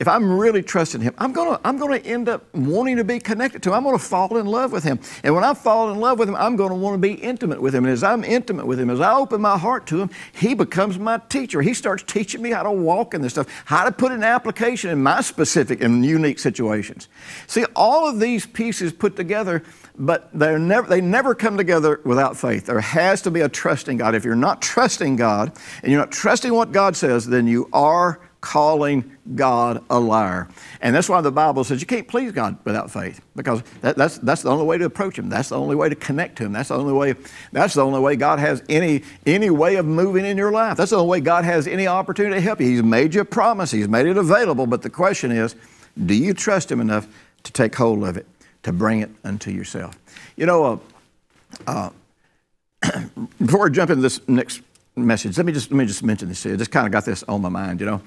if 0.01 0.09
I'm 0.09 0.37
really 0.39 0.63
trusting 0.63 1.01
Him, 1.01 1.15
I'm 1.19 1.33
going 1.33 1.57
to 1.57 1.61
I'm 1.67 1.79
to 1.79 2.07
end 2.07 2.29
up 2.29 2.53
wanting 2.55 2.97
to 2.97 3.05
be 3.05 3.19
connected 3.19 3.63
to 3.63 3.71
Him. 3.71 3.77
I'm 3.77 3.83
going 3.85 3.97
to 3.97 4.05
fall 4.05 4.37
in 4.37 4.47
love 4.47 4.73
with 4.73 4.85
Him. 4.85 4.99
And 5.23 5.35
when 5.35 5.45
I 5.45 5.55
fall 5.55 5.93
in 5.93 6.01
love 6.01 6.19
with 6.19 6.29
Him, 6.29 6.35
I'm 6.37 6.57
going 6.57 6.71
to 6.71 6.75
want 6.75 6.95
to 6.95 6.99
be 6.99 7.15
intimate 7.15 7.61
with 7.61 7.75
Him. 7.75 7.85
And 7.85 7.93
as 7.93 8.03
I'm 8.03 8.25
intimate 8.25 8.67
with 8.67 8.81
Him, 8.81 8.91
as 8.91 9.01
I 9.01 9.15
open 9.15 9.41
my 9.41 9.59
heart 9.59 9.87
to 9.89 10.01
Him, 10.01 10.11
He 10.33 10.55
becomes 10.55 10.99
my 10.99 11.19
teacher. 11.29 11.63
He 11.63 11.75
starts 11.75 12.03
teaching 12.03 12.43
me 12.43 12.51
how 12.51 12.63
to 12.63 12.71
walk 12.71 13.15
in 13.15 13.23
this 13.23 13.33
stuff, 13.33 13.47
how 13.65 13.85
to 13.85 13.93
put 13.93 14.13
an 14.13 14.25
application 14.25 14.91
in 14.91 15.03
my 15.03 15.21
specific 15.21 15.83
and 15.83 16.05
unique 16.05 16.39
situations. 16.39 17.09
See, 17.47 17.65
all 17.77 18.09
of 18.09 18.19
these 18.19 18.47
pieces 18.47 18.93
put 18.93 19.17
together, 19.17 19.63
but 19.97 20.31
they're 20.33 20.59
never, 20.59 20.89
they 20.89 21.01
never 21.01 21.35
come 21.35 21.57
together 21.57 22.01
without 22.05 22.37
faith. 22.37 22.67
There 22.67 22.81
has 22.81 23.23
to 23.23 23.31
be 23.31 23.41
a 23.41 23.49
trusting 23.49 23.99
God. 23.99 24.15
If 24.15 24.25
you're 24.25 24.35
not 24.35 24.63
trusting 24.63 25.17
God 25.17 25.53
and 25.83 25.93
you're 25.93 26.01
not 26.01 26.13
trusting 26.13 26.53
what 26.53 26.73
God 26.73 26.97
says, 26.97 27.27
then 27.27 27.47
you 27.47 27.69
are 27.73 28.21
calling 28.43 29.17
God 29.37 29.83
a 29.89 29.99
liar. 29.99 30.49
And 30.83 30.95
that's 30.95 31.09
why 31.09 31.21
the 31.23 31.31
Bible 31.31 31.63
says 31.65 31.81
you 31.81 31.87
can't 31.87 32.07
please 32.07 32.33
God 32.33 32.59
without 32.65 32.91
faith 32.91 33.25
because 33.37 33.63
that, 33.81 33.97
that's, 33.97 34.19
that's 34.19 34.43
the 34.43 34.51
only 34.51 34.67
way 34.67 34.77
to 34.77 34.85
approach 34.85 35.17
Him. 35.17 35.31
That's 35.31 35.49
the 35.51 35.59
only 35.59 35.77
way 35.77 35.89
to 35.89 35.95
connect 35.95 36.37
to 36.37 36.45
Him. 36.45 36.53
That's 36.53 36.69
the 36.69 36.77
only 36.77 36.93
way, 36.93 37.15
that's 37.53 37.75
the 37.75 37.83
only 37.83 38.01
way 38.01 38.17
God 38.17 38.41
has 38.41 38.63
any, 38.69 39.05
any 39.25 39.49
way 39.49 39.77
of 39.77 39.87
moving 39.87 40.27
in 40.27 40.37
your 40.37 40.51
life. 40.51 40.77
That's 40.77 40.91
the 40.91 40.97
only 40.97 41.09
way 41.09 41.21
God 41.21 41.45
has 41.45 41.69
any 41.69 41.87
opportunity 41.87 42.35
to 42.35 42.41
help 42.41 42.61
you. 42.61 42.67
He's 42.67 42.83
made 42.83 43.15
you 43.15 43.23
a 43.23 43.25
promise, 43.25 43.71
He's 43.71 43.89
made 43.89 44.07
it 44.07 44.17
available. 44.17 44.67
But 44.67 44.83
the 44.83 44.91
question 44.91 45.31
is, 45.31 45.55
do 46.05 46.13
you 46.13 46.35
trust 46.35 46.71
Him 46.71 46.81
enough 46.81 47.07
to 47.45 47.53
take 47.53 47.75
hold 47.77 48.05
of 48.05 48.17
it, 48.17 48.27
to 48.65 48.73
bring 48.73 49.01
it 49.01 49.11
unto 49.23 49.53
yourself? 49.53 49.97
You 50.37 50.47
know, 50.47 50.83
uh, 51.67 51.91
uh, 52.83 53.01
before 53.39 53.67
I 53.67 53.71
jump 53.71 53.91
into 53.91 54.03
this 54.03 54.21
next 54.29 54.63
message, 54.97 55.37
let 55.37 55.47
me 55.47 55.53
just, 55.53 55.71
let 55.71 55.77
me 55.77 55.87
just 55.87 56.03
mention 56.03 56.29
this 56.29 56.43
here. 56.43 56.55
I 56.55 56.57
just 56.57 56.73
kind 56.73 56.87
of 56.87 56.93
got 56.93 57.05
this 57.05 57.23
on 57.23 57.41
my 57.41 57.49
mind, 57.49 57.79
you 57.79 57.87
know. 57.87 58.03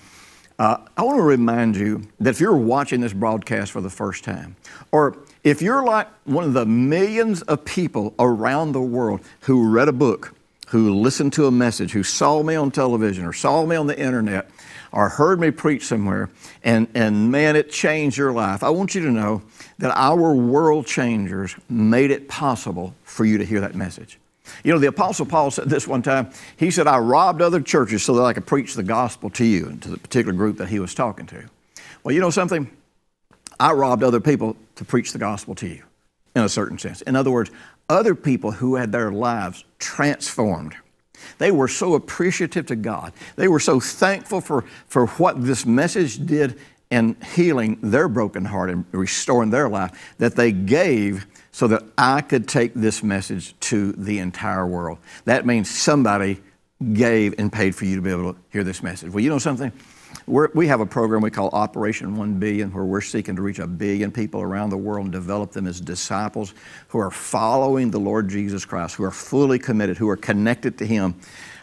Uh, 0.57 0.77
I 0.95 1.03
want 1.03 1.17
to 1.17 1.23
remind 1.23 1.75
you 1.75 2.07
that 2.19 2.29
if 2.29 2.39
you're 2.39 2.55
watching 2.55 3.01
this 3.01 3.11
broadcast 3.11 3.71
for 3.71 3.81
the 3.81 3.89
first 3.89 4.23
time, 4.23 4.55
or 4.91 5.17
if 5.43 5.61
you're 5.61 5.83
like 5.83 6.07
one 6.23 6.45
of 6.45 6.53
the 6.53 6.65
millions 6.65 7.41
of 7.43 7.65
people 7.65 8.13
around 8.19 8.71
the 8.71 8.81
world 8.81 9.19
who 9.41 9.69
read 9.69 9.89
a 9.89 9.93
book, 9.93 10.33
who 10.69 10.95
listened 10.95 11.33
to 11.33 11.45
a 11.45 11.51
message, 11.51 11.91
who 11.91 12.03
saw 12.03 12.41
me 12.41 12.55
on 12.55 12.71
television 12.71 13.25
or 13.25 13.33
saw 13.33 13.65
me 13.65 13.75
on 13.75 13.87
the 13.87 13.99
internet, 13.99 14.49
or 14.93 15.09
heard 15.09 15.41
me 15.41 15.51
preach 15.51 15.83
somewhere, 15.85 16.29
and, 16.63 16.87
and 16.95 17.29
man, 17.29 17.57
it 17.57 17.69
changed 17.69 18.17
your 18.17 18.31
life, 18.31 18.63
I 18.63 18.69
want 18.69 18.95
you 18.95 19.01
to 19.01 19.11
know 19.11 19.41
that 19.79 19.91
our 19.97 20.33
world 20.33 20.87
changers 20.87 21.53
made 21.69 22.11
it 22.11 22.29
possible 22.29 22.95
for 23.03 23.25
you 23.25 23.37
to 23.37 23.43
hear 23.43 23.59
that 23.59 23.75
message. 23.75 24.17
You 24.63 24.73
know, 24.73 24.79
the 24.79 24.87
Apostle 24.87 25.25
Paul 25.25 25.51
said 25.51 25.69
this 25.69 25.87
one 25.87 26.01
time. 26.01 26.29
He 26.57 26.71
said, 26.71 26.87
I 26.87 26.97
robbed 26.97 27.41
other 27.41 27.61
churches 27.61 28.03
so 28.03 28.13
that 28.15 28.23
I 28.23 28.33
could 28.33 28.45
preach 28.45 28.73
the 28.73 28.83
gospel 28.83 29.29
to 29.31 29.45
you 29.45 29.67
and 29.67 29.81
to 29.81 29.89
the 29.89 29.97
particular 29.97 30.33
group 30.33 30.57
that 30.57 30.69
he 30.69 30.79
was 30.79 30.93
talking 30.93 31.25
to. 31.27 31.43
Well, 32.03 32.13
you 32.13 32.21
know 32.21 32.29
something? 32.29 32.69
I 33.59 33.71
robbed 33.71 34.03
other 34.03 34.19
people 34.19 34.55
to 34.75 34.85
preach 34.85 35.13
the 35.13 35.19
gospel 35.19 35.55
to 35.55 35.67
you 35.67 35.83
in 36.35 36.43
a 36.43 36.49
certain 36.49 36.77
sense. 36.77 37.01
In 37.01 37.15
other 37.15 37.31
words, 37.31 37.51
other 37.89 38.15
people 38.15 38.51
who 38.51 38.75
had 38.75 38.91
their 38.91 39.11
lives 39.11 39.63
transformed. 39.79 40.75
They 41.37 41.51
were 41.51 41.67
so 41.67 41.93
appreciative 41.93 42.65
to 42.67 42.75
God. 42.75 43.13
They 43.35 43.47
were 43.47 43.59
so 43.59 43.79
thankful 43.79 44.41
for, 44.41 44.65
for 44.87 45.07
what 45.07 45.43
this 45.43 45.65
message 45.65 46.25
did 46.25 46.59
in 46.91 47.15
healing 47.33 47.79
their 47.81 48.07
broken 48.07 48.45
heart 48.45 48.69
and 48.69 48.85
restoring 48.91 49.49
their 49.49 49.69
life 49.69 50.15
that 50.17 50.35
they 50.35 50.51
gave 50.51 51.25
so 51.55 51.67
that 51.67 51.83
I 51.97 52.19
could 52.19 52.49
take 52.49 52.73
this 52.73 53.01
message 53.01 53.57
to 53.61 53.93
the 53.93 54.19
entire 54.19 54.67
world. 54.67 54.97
That 55.23 55.45
means 55.45 55.69
somebody 55.69 56.41
gave 56.91 57.35
and 57.37 57.49
paid 57.49 57.77
for 57.77 57.85
you 57.85 57.95
to 57.95 58.01
be 58.01 58.11
able 58.11 58.33
to 58.33 58.39
hear 58.51 58.65
this 58.65 58.83
message. 58.83 59.13
Well, 59.13 59.23
you 59.23 59.29
know 59.29 59.37
something? 59.37 59.71
We're, 60.27 60.49
we 60.53 60.67
have 60.67 60.81
a 60.81 60.85
program 60.85 61.21
we 61.21 61.31
call 61.31 61.47
Operation 61.53 62.17
1 62.17 62.39
Billion, 62.39 62.73
where 62.73 62.83
we're 62.83 62.99
seeking 62.99 63.37
to 63.37 63.41
reach 63.41 63.59
a 63.59 63.67
billion 63.67 64.11
people 64.11 64.41
around 64.41 64.71
the 64.71 64.77
world 64.77 65.05
and 65.05 65.13
develop 65.13 65.53
them 65.53 65.65
as 65.65 65.79
disciples 65.79 66.53
who 66.89 66.99
are 66.99 67.09
following 67.09 67.89
the 67.89 68.01
Lord 68.01 68.27
Jesus 68.27 68.65
Christ, 68.65 68.95
who 68.95 69.05
are 69.05 69.11
fully 69.11 69.57
committed, 69.57 69.95
who 69.95 70.09
are 70.09 70.17
connected 70.17 70.77
to 70.79 70.85
Him 70.85 71.15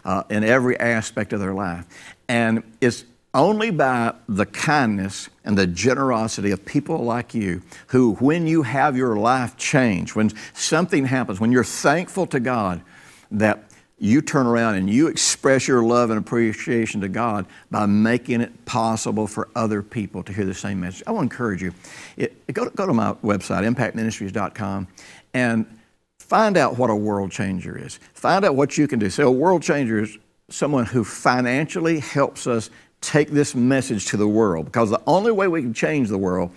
uh, 0.07 0.23
in 0.31 0.43
every 0.43 0.81
aspect 0.81 1.35
of 1.35 1.41
their 1.41 1.53
life. 1.53 1.85
And 2.29 2.63
it's 2.81 3.05
only 3.35 3.71
by 3.71 4.15
the 4.29 4.45
kindness 4.47 5.31
and 5.45 5.57
the 5.57 5.67
generosity 5.67 6.51
of 6.51 6.65
people 6.65 6.99
like 6.99 7.35
you 7.35 7.63
who, 7.89 8.15
when 8.17 8.47
you 8.47 8.63
have 8.63 8.97
your 8.97 9.17
life 9.17 9.57
change, 9.57 10.15
when 10.15 10.31
something 10.53 11.07
happens, 11.07 11.41
when 11.41 11.51
you're 11.51 11.65
thankful 11.65 12.27
to 12.27 12.41
God, 12.41 12.83
that 13.31 13.65
you 13.99 14.21
turn 14.21 14.47
around 14.47 14.75
and 14.75 14.91
you 14.91 15.07
express 15.07 15.69
your 15.69 15.83
love 15.83 16.11
and 16.11 16.19
appreciation 16.19 17.01
to 17.01 17.09
God 17.09 17.47
by 17.71 17.87
making 17.87 18.41
it 18.41 18.65
possible 18.65 19.27
for 19.27 19.49
other 19.55 19.81
people 19.81 20.25
to 20.25 20.33
hear 20.33 20.45
the 20.45 20.53
same 20.53 20.81
message. 20.81 21.05
I 21.07 21.13
want 21.13 21.31
to 21.31 21.35
encourage 21.35 21.63
you. 21.63 21.73
It, 22.17 22.53
go, 22.53 22.65
to, 22.65 22.71
go 22.71 22.87
to 22.87 22.93
my 22.93 23.13
website, 23.23 23.65
impactministries.com, 23.73 24.89
and 25.35 25.79
find 26.19 26.57
out 26.57 26.77
what 26.77 26.91
a 26.91 26.97
world 26.97 27.31
changer 27.31 27.79
is. 27.79 28.01
Find 28.13 28.45
out 28.45 28.57
what 28.57 28.77
you 28.77 28.89
can 28.89 28.99
do. 28.99 29.09
So, 29.09 29.29
a 29.29 29.31
world 29.31 29.63
changer 29.63 30.03
is 30.03 30.19
someone 30.49 30.85
who 30.85 31.05
financially 31.05 32.01
helps 32.01 32.49
us 32.49 32.71
take 33.03 33.29
this 33.29 33.55
message 33.55 34.07
to 34.07 34.17
the 34.17 34.29
world 34.29 34.65
because 34.67 34.89
the 34.89 35.03
only 35.07 35.33
way 35.33 35.49
we 35.49 35.61
can 35.61 35.75
change 35.75 36.09
the 36.09 36.19
world 36.19 36.51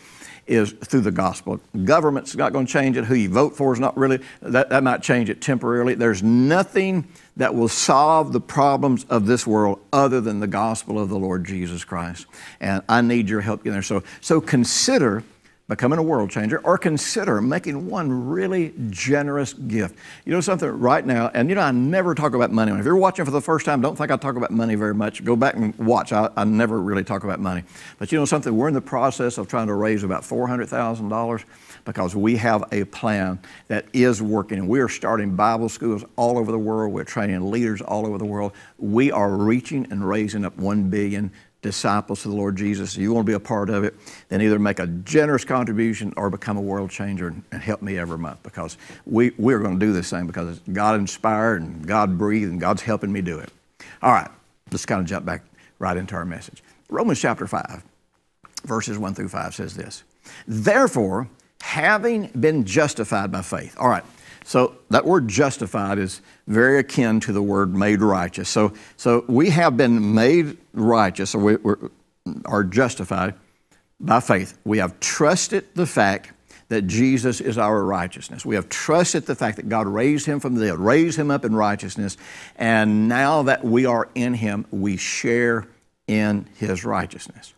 is 0.47 0.71
through 0.71 1.01
the 1.01 1.11
gospel. 1.11 1.59
Government's 1.85 2.35
not 2.35 2.53
going 2.53 2.67
to 2.67 2.71
change 2.71 2.97
it. 2.97 3.05
Who 3.05 3.15
you 3.15 3.29
vote 3.29 3.55
for 3.57 3.73
is 3.73 3.79
not 3.79 3.97
really, 3.97 4.19
that, 4.41 4.69
that 4.69 4.83
might 4.83 5.01
change 5.01 5.29
it 5.29 5.41
temporarily. 5.41 5.95
There's 5.95 6.21
nothing 6.21 7.07
that 7.37 7.53
will 7.55 7.67
solve 7.67 8.31
the 8.31 8.39
problems 8.39 9.05
of 9.09 9.25
this 9.25 9.47
world 9.47 9.79
other 9.91 10.21
than 10.21 10.39
the 10.39 10.47
gospel 10.47 10.99
of 10.99 11.09
the 11.09 11.17
Lord 11.17 11.45
Jesus 11.45 11.83
Christ. 11.83 12.27
And 12.59 12.83
I 12.87 13.01
need 13.01 13.27
your 13.27 13.41
help 13.41 13.61
getting 13.63 13.73
there. 13.73 13.81
So, 13.81 14.03
so 14.21 14.39
consider 14.39 15.23
becoming 15.67 15.97
a 15.97 16.03
world 16.03 16.29
changer, 16.29 16.59
or 16.59 16.77
consider 16.77 17.41
making 17.41 17.87
one 17.89 18.27
really 18.27 18.73
generous 18.89 19.53
gift. 19.53 19.97
You 20.23 20.33
know 20.33 20.41
something 20.41 20.69
right 20.69 21.05
now, 21.05 21.31
and 21.33 21.49
you 21.49 21.55
know, 21.55 21.61
I 21.61 21.71
never 21.71 22.13
talk 22.13 22.35
about 22.35 22.51
money. 22.51 22.71
If 22.71 22.85
you're 22.85 22.95
watching 22.95 23.25
for 23.25 23.31
the 23.31 23.41
first 23.41 23.65
time, 23.65 23.81
don't 23.81 23.95
think 23.95 24.11
I 24.11 24.17
talk 24.17 24.35
about 24.35 24.51
money 24.51 24.75
very 24.75 24.93
much. 24.93 25.23
Go 25.23 25.35
back 25.35 25.55
and 25.55 25.75
watch. 25.77 26.13
I, 26.13 26.29
I 26.37 26.43
never 26.43 26.79
really 26.79 27.03
talk 27.03 27.23
about 27.23 27.39
money. 27.39 27.63
But 27.97 28.11
you 28.11 28.19
know 28.19 28.25
something, 28.25 28.55
we're 28.55 28.67
in 28.67 28.73
the 28.73 28.81
process 28.81 29.37
of 29.37 29.47
trying 29.47 29.67
to 29.67 29.73
raise 29.73 30.03
about 30.03 30.23
$400,000 30.23 31.43
because 31.85 32.15
we 32.15 32.35
have 32.37 32.63
a 32.71 32.83
plan 32.85 33.39
that 33.67 33.85
is 33.93 34.21
working. 34.21 34.59
And 34.59 34.67
we 34.67 34.79
are 34.79 34.89
starting 34.89 35.35
Bible 35.35 35.69
schools 35.69 36.03
all 36.15 36.37
over 36.37 36.51
the 36.51 36.59
world. 36.59 36.93
We're 36.93 37.03
training 37.03 37.49
leaders 37.49 37.81
all 37.81 38.05
over 38.05 38.17
the 38.17 38.25
world. 38.25 38.53
We 38.77 39.11
are 39.11 39.29
reaching 39.29 39.87
and 39.91 40.07
raising 40.07 40.45
up 40.45 40.57
1 40.57 40.89
billion 40.89 41.31
disciples 41.65 42.21
to 42.21 42.29
the 42.29 42.35
Lord 42.35 42.55
Jesus, 42.55 42.95
you 42.95 43.11
want 43.11 43.25
to 43.25 43.29
be 43.29 43.33
a 43.33 43.39
part 43.39 43.71
of 43.71 43.83
it, 43.83 43.95
then 44.29 44.39
either 44.39 44.59
make 44.59 44.77
a 44.77 44.85
generous 44.85 45.43
contribution 45.43 46.13
or 46.15 46.29
become 46.29 46.57
a 46.57 46.61
world 46.61 46.91
changer 46.91 47.27
and, 47.27 47.43
and 47.51 47.59
help 47.59 47.81
me 47.81 47.97
every 47.97 48.19
month 48.19 48.43
because 48.43 48.77
we, 49.05 49.31
we're 49.39 49.57
going 49.59 49.79
to 49.79 49.83
do 49.83 49.91
this 49.91 50.11
thing 50.11 50.27
because 50.27 50.59
God 50.71 50.99
inspired 50.99 51.63
and 51.63 51.87
God 51.87 52.19
breathed 52.19 52.51
and 52.51 52.61
God's 52.61 52.83
helping 52.83 53.11
me 53.11 53.21
do 53.21 53.39
it. 53.39 53.49
All 54.03 54.11
right, 54.11 54.29
let's 54.71 54.85
kind 54.85 55.01
of 55.01 55.07
jump 55.07 55.25
back 55.25 55.43
right 55.79 55.97
into 55.97 56.15
our 56.15 56.23
message. 56.23 56.61
Romans 56.87 57.19
chapter 57.19 57.47
5, 57.47 57.83
verses 58.63 58.99
1 58.99 59.15
through 59.15 59.29
5 59.29 59.55
says 59.55 59.75
this 59.75 60.03
Therefore, 60.47 61.27
having 61.61 62.27
been 62.39 62.63
justified 62.63 63.31
by 63.31 63.41
faith. 63.41 63.75
All 63.79 63.89
right, 63.89 64.03
so 64.47 64.75
that 64.91 65.05
word 65.05 65.27
justified 65.27 65.97
is 65.97 66.21
very 66.45 66.77
akin 66.77 67.19
to 67.21 67.33
the 67.33 67.41
word 67.41 67.75
made 67.75 68.01
righteous. 68.01 68.47
So, 68.47 68.73
so 68.95 69.25
we 69.27 69.49
have 69.49 69.75
been 69.75 70.13
made 70.13 70.57
righteous, 70.71 71.33
or 71.33 71.39
we 71.39 71.57
are 72.45 72.63
justified 72.63 73.33
by 73.99 74.19
faith. 74.19 74.55
We 74.63 74.77
have 74.77 74.99
trusted 74.99 75.65
the 75.73 75.87
fact 75.87 76.31
that 76.67 76.83
Jesus 76.83 77.41
is 77.41 77.57
our 77.57 77.83
righteousness. 77.83 78.45
We 78.45 78.53
have 78.53 78.69
trusted 78.69 79.25
the 79.25 79.33
fact 79.33 79.57
that 79.57 79.67
God 79.67 79.87
raised 79.87 80.27
him 80.27 80.39
from 80.39 80.53
the 80.53 80.67
dead, 80.67 80.77
raised 80.77 81.17
him 81.17 81.31
up 81.31 81.43
in 81.43 81.55
righteousness, 81.55 82.15
and 82.55 83.07
now 83.07 83.41
that 83.43 83.63
we 83.63 83.87
are 83.87 84.09
in 84.13 84.35
him, 84.35 84.67
we 84.69 84.95
share 84.97 85.67
in 86.07 86.47
his 86.57 86.85
righteousness. 86.85 87.55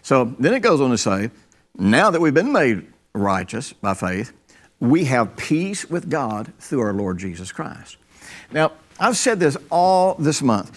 So 0.00 0.34
then 0.38 0.54
it 0.54 0.60
goes 0.60 0.80
on 0.80 0.90
to 0.90 0.98
say, 0.98 1.30
now 1.76 2.10
that 2.10 2.22
we've 2.22 2.32
been 2.32 2.52
made 2.52 2.86
righteous 3.14 3.74
by 3.74 3.92
faith, 3.92 4.32
we 4.82 5.04
have 5.04 5.36
peace 5.36 5.88
with 5.88 6.10
God 6.10 6.52
through 6.58 6.80
our 6.80 6.92
Lord 6.92 7.16
Jesus 7.16 7.52
Christ. 7.52 7.98
Now, 8.50 8.72
I've 8.98 9.16
said 9.16 9.38
this 9.38 9.56
all 9.70 10.16
this 10.16 10.42
month, 10.42 10.76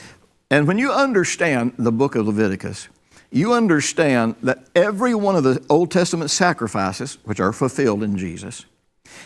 and 0.52 0.68
when 0.68 0.78
you 0.78 0.92
understand 0.92 1.74
the 1.80 1.92
book 1.92 2.14
of 2.14 2.28
Leviticus, 2.28 2.88
you 3.32 3.54
understand 3.54 4.36
that 4.44 4.68
every 4.76 5.16
one 5.16 5.36
of 5.36 5.44
the 5.44 5.66
Old 5.72 5.90
Testament 5.90 6.30
sacrifices, 6.30 7.18
which 7.24 7.40
are 7.40 7.52
fulfilled 7.52 8.04
in 8.04 8.16
Jesus, 8.16 8.66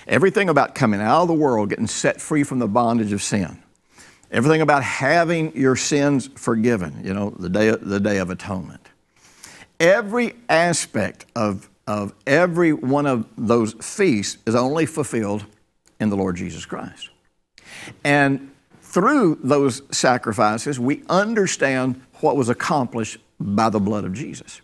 everything 0.07 0.47
about 0.47 0.75
coming 0.75 1.01
out 1.01 1.23
of 1.23 1.27
the 1.27 1.33
world, 1.33 1.69
getting 1.69 1.85
set 1.85 2.21
free 2.21 2.45
from 2.45 2.59
the 2.59 2.67
bondage 2.67 3.11
of 3.11 3.21
sin, 3.21 3.61
everything 4.31 4.61
about 4.61 4.81
having 4.81 5.53
your 5.57 5.75
sins 5.75 6.29
forgiven, 6.35 7.01
you 7.03 7.13
know, 7.13 7.31
the 7.31 7.49
day, 7.49 7.71
the 7.71 7.99
day 7.99 8.17
of 8.17 8.29
atonement, 8.29 8.87
every 9.77 10.35
aspect 10.47 11.25
of 11.35 11.69
of 11.89 12.13
every 12.27 12.71
one 12.71 13.07
of 13.07 13.25
those 13.35 13.73
feasts 13.81 14.37
is 14.45 14.53
only 14.53 14.85
fulfilled 14.85 15.43
in 15.99 16.11
the 16.11 16.15
Lord 16.15 16.35
Jesus 16.35 16.63
Christ. 16.63 17.09
And 18.03 18.51
through 18.83 19.39
those 19.43 19.81
sacrifices, 19.89 20.79
we 20.79 21.01
understand 21.09 21.99
what 22.21 22.35
was 22.35 22.47
accomplished 22.47 23.17
by 23.39 23.71
the 23.71 23.79
blood 23.79 24.05
of 24.05 24.13
Jesus. 24.13 24.61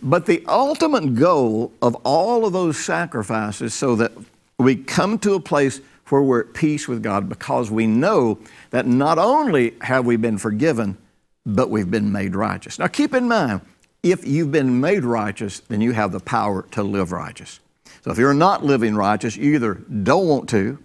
But 0.00 0.26
the 0.26 0.44
ultimate 0.46 1.16
goal 1.16 1.72
of 1.82 1.96
all 2.04 2.46
of 2.46 2.52
those 2.52 2.78
sacrifices 2.78 3.74
so 3.74 3.96
that 3.96 4.12
we 4.56 4.76
come 4.76 5.18
to 5.20 5.34
a 5.34 5.40
place 5.40 5.80
where 6.10 6.22
we're 6.22 6.42
at 6.42 6.54
peace 6.54 6.86
with 6.86 7.02
God 7.02 7.28
because 7.28 7.72
we 7.72 7.88
know 7.88 8.38
that 8.70 8.86
not 8.86 9.18
only 9.18 9.74
have 9.80 10.06
we 10.06 10.14
been 10.14 10.38
forgiven, 10.38 10.96
but 11.44 11.70
we've 11.70 11.90
been 11.90 12.12
made 12.12 12.36
righteous. 12.36 12.78
Now 12.78 12.86
keep 12.86 13.14
in 13.14 13.26
mind, 13.26 13.62
if 14.10 14.26
you've 14.26 14.52
been 14.52 14.80
made 14.80 15.04
righteous, 15.04 15.60
then 15.60 15.80
you 15.80 15.92
have 15.92 16.12
the 16.12 16.20
power 16.20 16.62
to 16.72 16.82
live 16.82 17.12
righteous. 17.12 17.60
So 18.04 18.10
if 18.10 18.18
you're 18.18 18.34
not 18.34 18.64
living 18.64 18.94
righteous, 18.94 19.36
you 19.36 19.54
either 19.54 19.74
don't 19.74 20.28
want 20.28 20.48
to, 20.50 20.78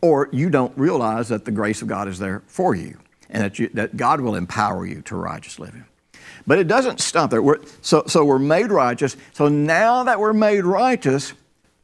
or 0.00 0.28
you 0.32 0.50
don't 0.50 0.76
realize 0.76 1.28
that 1.28 1.44
the 1.44 1.50
grace 1.50 1.82
of 1.82 1.88
God 1.88 2.08
is 2.08 2.18
there 2.18 2.42
for 2.46 2.74
you 2.74 2.98
and 3.28 3.42
that, 3.42 3.58
you, 3.58 3.68
that 3.74 3.96
God 3.96 4.20
will 4.20 4.34
empower 4.34 4.86
you 4.86 5.02
to 5.02 5.16
righteous 5.16 5.58
living. 5.58 5.84
But 6.46 6.58
it 6.58 6.68
doesn't 6.68 7.00
stop 7.00 7.30
there. 7.30 7.42
We're, 7.42 7.58
so, 7.82 8.04
so 8.06 8.24
we're 8.24 8.38
made 8.38 8.70
righteous. 8.70 9.16
So 9.32 9.48
now 9.48 10.04
that 10.04 10.20
we're 10.20 10.32
made 10.32 10.64
righteous, 10.64 11.32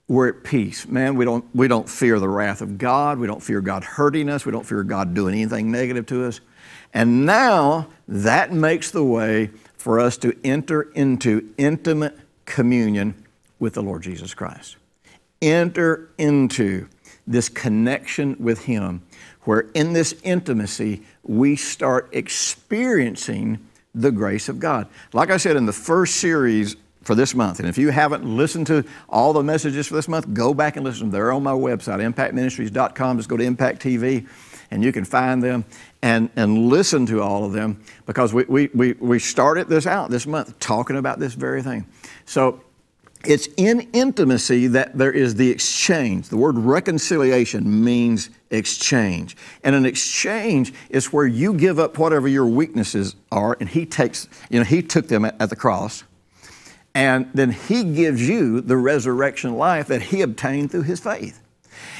we're 0.09 0.29
at 0.29 0.45
peace. 0.45 0.87
Man, 0.87 1.17
we 1.17 1.25
don't, 1.25 1.45
we 1.55 1.69
don't 1.69 1.89
fear 1.89 2.19
the 2.19 2.29
wrath 2.29 2.61
of 2.61 2.79
God. 2.79 3.19
We 3.19 3.27
don't 3.27 3.43
fear 3.43 3.61
God 3.61 3.83
hurting 3.83 4.29
us. 4.29 4.47
We 4.47 4.53
don't 4.53 4.67
fear 4.67 4.83
God 4.85 5.15
doing 5.15 5.35
anything 5.35 5.73
negative 5.73 6.07
to 6.07 6.27
us. 6.27 6.41
And 6.95 7.27
now 7.27 7.89
that 8.07 8.53
makes 8.53 8.91
the 8.91 9.05
way 9.05 9.51
for 9.83 9.99
us 9.99 10.17
to 10.17 10.33
enter 10.45 10.83
into 10.93 11.53
intimate 11.59 12.17
communion 12.45 13.13
with 13.59 13.75
the 13.75 13.83
Lord 13.83 14.01
Jesus 14.01 14.33
Christ. 14.33 14.77
Enter 15.43 16.09
into 16.19 16.87
this 17.27 17.49
connection 17.49 18.37
with 18.39 18.63
Him, 18.67 19.03
where 19.41 19.67
in 19.75 19.93
this 19.93 20.15
intimacy 20.23 21.03
we 21.25 21.57
start 21.57 22.09
experiencing 22.13 23.59
the 23.93 24.13
grace 24.13 24.49
of 24.49 24.61
God. 24.61 24.87
Like 25.13 25.31
I 25.31 25.37
said 25.37 25.57
in 25.57 25.67
the 25.67 25.73
first 25.73 26.19
series 26.19 26.77
for 27.03 27.17
this 27.17 27.35
month, 27.35 27.59
and 27.59 27.69
if 27.69 27.77
you 27.77 27.91
haven't 27.91 28.25
listened 28.25 28.69
to 28.69 28.85
all 29.09 29.33
the 29.33 29.43
messages 29.43 29.89
for 29.89 29.95
this 29.95 30.07
month, 30.07 30.33
go 30.33 30.55
back 30.55 30.77
and 30.77 30.85
listen. 30.85 31.11
They're 31.11 31.33
on 31.33 31.43
my 31.43 31.55
website, 31.55 31.99
impactministries.com. 32.09 33.17
Just 33.17 33.29
go 33.29 33.37
to 33.37 33.43
Impact 33.43 33.83
TV 33.83 34.29
and 34.73 34.83
you 34.83 34.91
can 34.91 35.05
find 35.05 35.43
them 35.43 35.67
and, 36.01 36.31
and 36.35 36.69
listen 36.69 37.05
to 37.07 37.21
all 37.21 37.45
of 37.45 37.53
them 37.53 37.81
because 38.07 38.33
we, 38.33 38.45
we, 38.45 38.71
we, 38.75 38.93
we 38.95 39.19
started 39.19 39.69
this 39.69 39.87
out 39.87 40.11
this 40.11 40.27
month 40.27 40.59
talking 40.59 40.97
about 40.97 41.19
this 41.19 41.35
very 41.35 41.63
thing. 41.63 41.87
So 42.25 42.63
it's 43.23 43.49
in 43.59 43.83
intimacy 43.93 44.69
that 44.69 44.97
there 44.97 45.13
is 45.13 45.35
the 45.35 45.51
exchange. 45.51 46.31
The 46.31 46.39
word 46.39 46.57
reconciliation 46.57 47.85
means 47.85 48.31
exchange. 48.51 49.37
And 49.63 49.77
an 49.77 49.85
exchange 49.85 50.73
is 50.89 51.13
where 51.13 51.27
you 51.27 51.53
give 51.53 51.79
up 51.79 51.99
whatever 51.99 52.27
your 52.27 52.47
weaknesses 52.47 53.15
are, 53.31 53.59
and 53.61 53.69
he 53.69 53.85
takes, 53.85 54.27
you 54.49 54.59
know, 54.59 54.65
he 54.65 54.83
took 54.83 55.09
them 55.09 55.27
at, 55.27 55.41
at 55.41 55.51
the 55.51 55.57
cross. 55.57 56.03
And 56.95 57.31
then 57.35 57.53
he 57.53 57.85
gives 57.85 58.27
you 58.27 58.63
the 58.63 58.77
resurrection 58.77 59.55
life 59.55 59.87
that 59.89 60.03
he 60.03 60.23
obtained 60.23 60.71
through 60.71 60.83
his 60.83 60.99
faith. 60.99 61.43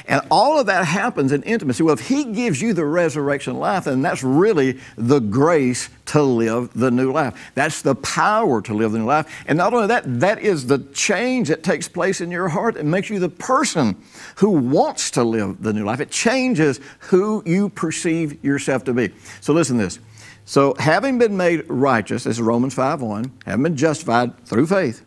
And 0.07 0.21
all 0.29 0.59
of 0.59 0.67
that 0.67 0.85
happens 0.85 1.31
in 1.31 1.43
intimacy. 1.43 1.83
Well, 1.83 1.93
if 1.93 2.07
He 2.07 2.25
gives 2.25 2.61
you 2.61 2.73
the 2.73 2.85
resurrection 2.85 3.57
life, 3.57 3.85
then 3.85 4.01
that's 4.01 4.23
really 4.23 4.79
the 4.97 5.19
grace 5.19 5.89
to 6.07 6.21
live 6.21 6.71
the 6.73 6.91
new 6.91 7.11
life. 7.11 7.51
That's 7.55 7.81
the 7.81 7.95
power 7.95 8.61
to 8.61 8.73
live 8.73 8.91
the 8.91 8.99
new 8.99 9.05
life. 9.05 9.43
And 9.47 9.57
not 9.57 9.73
only 9.73 9.87
that, 9.87 10.19
that 10.19 10.39
is 10.39 10.67
the 10.67 10.79
change 10.93 11.47
that 11.47 11.63
takes 11.63 11.87
place 11.87 12.21
in 12.21 12.31
your 12.31 12.49
heart 12.49 12.75
and 12.75 12.91
makes 12.91 13.09
you 13.09 13.19
the 13.19 13.29
person 13.29 14.01
who 14.37 14.49
wants 14.49 15.11
to 15.11 15.23
live 15.23 15.61
the 15.61 15.73
new 15.73 15.85
life. 15.85 15.99
It 15.99 16.11
changes 16.11 16.79
who 16.99 17.43
you 17.45 17.69
perceive 17.69 18.43
yourself 18.43 18.83
to 18.85 18.93
be. 18.93 19.11
So 19.41 19.53
listen 19.53 19.77
to 19.77 19.83
this. 19.83 19.99
So 20.45 20.75
having 20.77 21.17
been 21.17 21.37
made 21.37 21.65
righteous, 21.69 22.25
this 22.25 22.37
is 22.37 22.41
Romans 22.41 22.73
5 22.73 23.01
1, 23.01 23.31
having 23.45 23.63
been 23.63 23.77
justified 23.77 24.45
through 24.45 24.67
faith, 24.67 25.05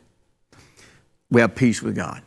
we 1.30 1.40
have 1.40 1.54
peace 1.54 1.82
with 1.82 1.94
God. 1.94 2.22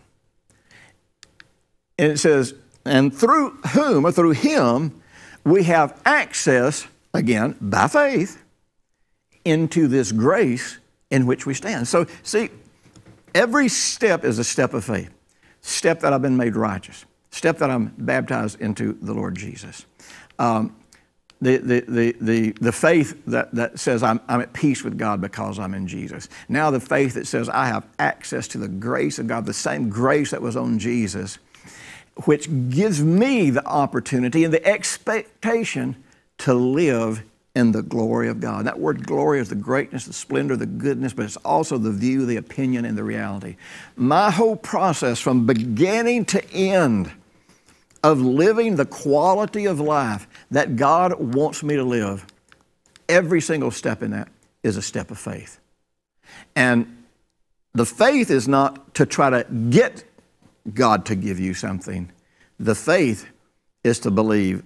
And 1.99 2.13
it 2.13 2.17
says, 2.17 2.55
and 2.85 3.13
through 3.13 3.51
whom, 3.73 4.05
or 4.05 4.13
through 4.13 4.31
him, 4.31 5.01
we 5.43 5.63
have 5.63 6.01
access, 6.05 6.87
again, 7.13 7.57
by 7.59 7.89
faith, 7.89 8.41
into 9.43 9.89
this 9.89 10.13
grace 10.13 10.79
in 11.11 11.25
which 11.25 11.45
we 11.45 11.53
stand. 11.53 11.89
So, 11.89 12.05
see, 12.23 12.51
every 13.35 13.67
step 13.67 14.23
is 14.23 14.39
a 14.39 14.45
step 14.45 14.73
of 14.73 14.85
faith. 14.85 15.13
Step 15.59 15.99
that 15.99 16.13
I've 16.13 16.21
been 16.21 16.37
made 16.37 16.55
righteous. 16.55 17.03
Step 17.31 17.57
that 17.57 17.69
I'm 17.69 17.93
baptized 17.97 18.61
into 18.61 18.93
the 19.01 19.13
Lord 19.13 19.35
Jesus. 19.35 19.85
Um, 20.39 20.77
the, 21.41 21.57
the, 21.57 21.81
the, 21.81 22.15
the, 22.21 22.51
the 22.61 22.71
faith 22.71 23.21
that, 23.27 23.53
that 23.55 23.77
says 23.77 24.03
I'm, 24.03 24.21
I'm 24.29 24.39
at 24.39 24.53
peace 24.53 24.85
with 24.85 24.97
God 24.97 25.19
because 25.19 25.59
I'm 25.59 25.73
in 25.73 25.85
Jesus. 25.85 26.29
Now, 26.47 26.71
the 26.71 26.79
faith 26.79 27.15
that 27.15 27.27
says 27.27 27.49
I 27.49 27.65
have 27.65 27.85
access 27.99 28.47
to 28.49 28.57
the 28.57 28.69
grace 28.69 29.19
of 29.19 29.27
God, 29.27 29.45
the 29.45 29.53
same 29.53 29.89
grace 29.89 30.31
that 30.31 30.41
was 30.41 30.55
on 30.55 30.79
Jesus 30.79 31.39
which 32.25 32.49
gives 32.69 33.03
me 33.03 33.49
the 33.49 33.65
opportunity 33.65 34.43
and 34.43 34.53
the 34.53 34.65
expectation 34.65 35.95
to 36.39 36.53
live 36.53 37.23
in 37.55 37.71
the 37.71 37.81
glory 37.81 38.29
of 38.29 38.39
God. 38.39 38.65
That 38.65 38.79
word 38.79 39.05
glory 39.05 39.39
is 39.39 39.49
the 39.49 39.55
greatness, 39.55 40.05
the 40.05 40.13
splendor, 40.13 40.55
the 40.55 40.65
goodness, 40.65 41.13
but 41.13 41.25
it's 41.25 41.37
also 41.37 41.77
the 41.77 41.91
view, 41.91 42.25
the 42.25 42.37
opinion, 42.37 42.85
and 42.85 42.97
the 42.97 43.03
reality. 43.03 43.57
My 43.95 44.31
whole 44.31 44.55
process 44.55 45.19
from 45.19 45.45
beginning 45.45 46.25
to 46.25 46.51
end 46.51 47.11
of 48.03 48.21
living 48.21 48.75
the 48.75 48.85
quality 48.85 49.65
of 49.65 49.79
life 49.79 50.27
that 50.51 50.75
God 50.75 51.19
wants 51.19 51.63
me 51.63 51.75
to 51.75 51.83
live, 51.83 52.25
every 53.09 53.41
single 53.41 53.71
step 53.71 54.01
in 54.01 54.11
that 54.11 54.29
is 54.63 54.77
a 54.77 54.81
step 54.81 55.11
of 55.11 55.17
faith. 55.17 55.59
And 56.55 57.03
the 57.73 57.85
faith 57.85 58.29
is 58.31 58.47
not 58.47 58.93
to 58.95 59.05
try 59.05 59.29
to 59.29 59.45
get 59.69 60.03
God 60.73 61.05
to 61.05 61.15
give 61.15 61.39
you 61.39 61.53
something. 61.53 62.11
The 62.59 62.75
faith 62.75 63.27
is 63.83 63.99
to 63.99 64.11
believe 64.11 64.63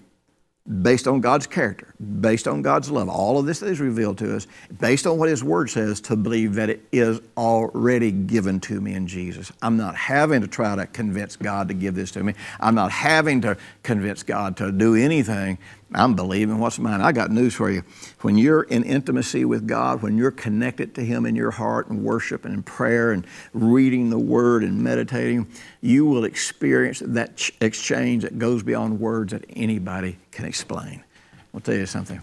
based 0.82 1.08
on 1.08 1.20
God's 1.20 1.46
character, 1.46 1.94
based 2.22 2.48
on 2.48 2.62
God's 2.62 2.90
love. 2.90 3.10
All 3.10 3.38
of 3.38 3.46
this 3.46 3.62
is 3.62 3.82
revealed 3.82 4.18
to 4.20 4.36
us, 4.36 4.48
based 4.80 5.06
on 5.06 5.18
what 5.18 5.28
His 5.28 5.44
Word 5.44 5.70
says, 5.70 6.00
to 6.02 6.16
believe 6.16 6.56
that 6.56 6.70
it 6.70 6.82
is 6.92 7.20
already 7.36 8.12
given 8.12 8.62
to 8.62 8.80
me 8.80 8.94
in 8.94 9.06
Jesus. 9.06 9.52
I'm 9.62 9.76
not 9.76 9.96
having 9.96 10.42
to 10.42 10.48
try 10.48 10.76
to 10.76 10.88
convince 10.88 11.36
God 11.36 11.68
to 11.68 11.74
give 11.74 11.96
this 11.96 12.12
to 12.12 12.24
me. 12.24 12.34
I'm 12.62 12.76
not 12.76 12.92
having 12.92 13.42
to 13.42 13.58
convince 13.84 14.24
God 14.24 14.56
to 14.58 14.72
do 14.72 14.96
anything. 14.96 15.58
I'm 15.94 16.16
believing 16.16 16.60
what's 16.60 16.80
mine. 16.80 17.02
I 17.02 17.12
got 17.12 17.32
news 17.32 17.54
for 17.54 17.70
you. 17.70 17.84
When 18.22 18.38
you're 18.38 18.64
in 18.64 18.84
intimacy 18.84 19.46
with 19.46 19.68
God, 19.68 20.02
when 20.02 20.18
you're 20.18 20.32
connected 20.32 20.96
to 20.96 21.02
Him 21.06 21.26
in 21.26 21.36
your 21.36 21.52
heart 21.52 21.88
and 21.90 22.04
worship 22.04 22.46
and 22.46 22.54
in 22.54 22.64
prayer 22.64 23.12
and 23.12 23.26
reading 23.54 24.10
the 24.10 24.20
Word 24.20 24.64
and 24.64 24.82
meditating, 24.82 25.48
you 25.82 26.06
will 26.06 26.26
experience 26.26 27.02
that 27.06 27.50
exchange 27.62 28.24
that 28.24 28.40
goes 28.40 28.64
beyond 28.64 29.00
words 29.00 29.34
that 29.34 29.46
anybody 29.50 30.18
can 30.32 30.46
explain. 30.46 31.04
I'll 31.54 31.62
tell 31.62 31.76
you 31.76 31.86
something. 31.86 32.22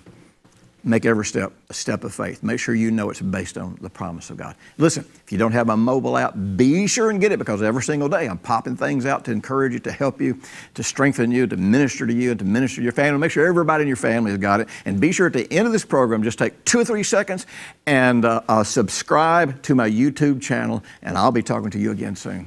Make 0.82 1.04
every 1.04 1.24
step 1.24 1.52
a 1.68 1.74
step 1.74 2.04
of 2.04 2.14
faith. 2.14 2.42
Make 2.42 2.58
sure 2.58 2.74
you 2.74 2.90
know 2.90 3.10
it's 3.10 3.20
based 3.20 3.58
on 3.58 3.78
the 3.80 3.90
promise 3.90 4.30
of 4.30 4.36
God. 4.36 4.56
Listen, 4.78 5.04
if 5.24 5.30
you 5.30 5.36
don't 5.36 5.52
have 5.52 5.66
my 5.66 5.74
mobile 5.74 6.16
app, 6.16 6.34
be 6.56 6.86
sure 6.86 7.10
and 7.10 7.20
get 7.20 7.32
it 7.32 7.38
because 7.38 7.62
every 7.62 7.82
single 7.82 8.08
day 8.08 8.26
I'm 8.26 8.38
popping 8.38 8.76
things 8.76 9.04
out 9.04 9.24
to 9.26 9.32
encourage 9.32 9.72
you, 9.72 9.78
to 9.80 9.92
help 9.92 10.20
you, 10.20 10.40
to 10.74 10.82
strengthen 10.82 11.30
you, 11.30 11.46
to 11.46 11.56
minister 11.56 12.06
to 12.06 12.12
you, 12.12 12.30
and 12.30 12.38
to 12.38 12.44
minister 12.44 12.76
to 12.76 12.82
your 12.82 12.92
family. 12.92 13.18
Make 13.20 13.30
sure 13.30 13.46
everybody 13.46 13.82
in 13.82 13.88
your 13.88 13.96
family 13.96 14.30
has 14.30 14.40
got 14.40 14.60
it. 14.60 14.68
And 14.84 15.00
be 15.00 15.12
sure 15.12 15.26
at 15.26 15.34
the 15.34 15.52
end 15.52 15.66
of 15.66 15.72
this 15.72 15.84
program, 15.84 16.22
just 16.22 16.38
take 16.38 16.64
two 16.64 16.80
or 16.80 16.84
three 16.84 17.02
seconds 17.02 17.46
and 17.86 18.24
uh, 18.24 18.40
uh, 18.48 18.64
subscribe 18.64 19.62
to 19.62 19.74
my 19.74 19.88
YouTube 19.88 20.40
channel, 20.40 20.82
and 21.02 21.18
I'll 21.18 21.32
be 21.32 21.42
talking 21.42 21.70
to 21.70 21.78
you 21.78 21.90
again 21.90 22.16
soon. 22.16 22.46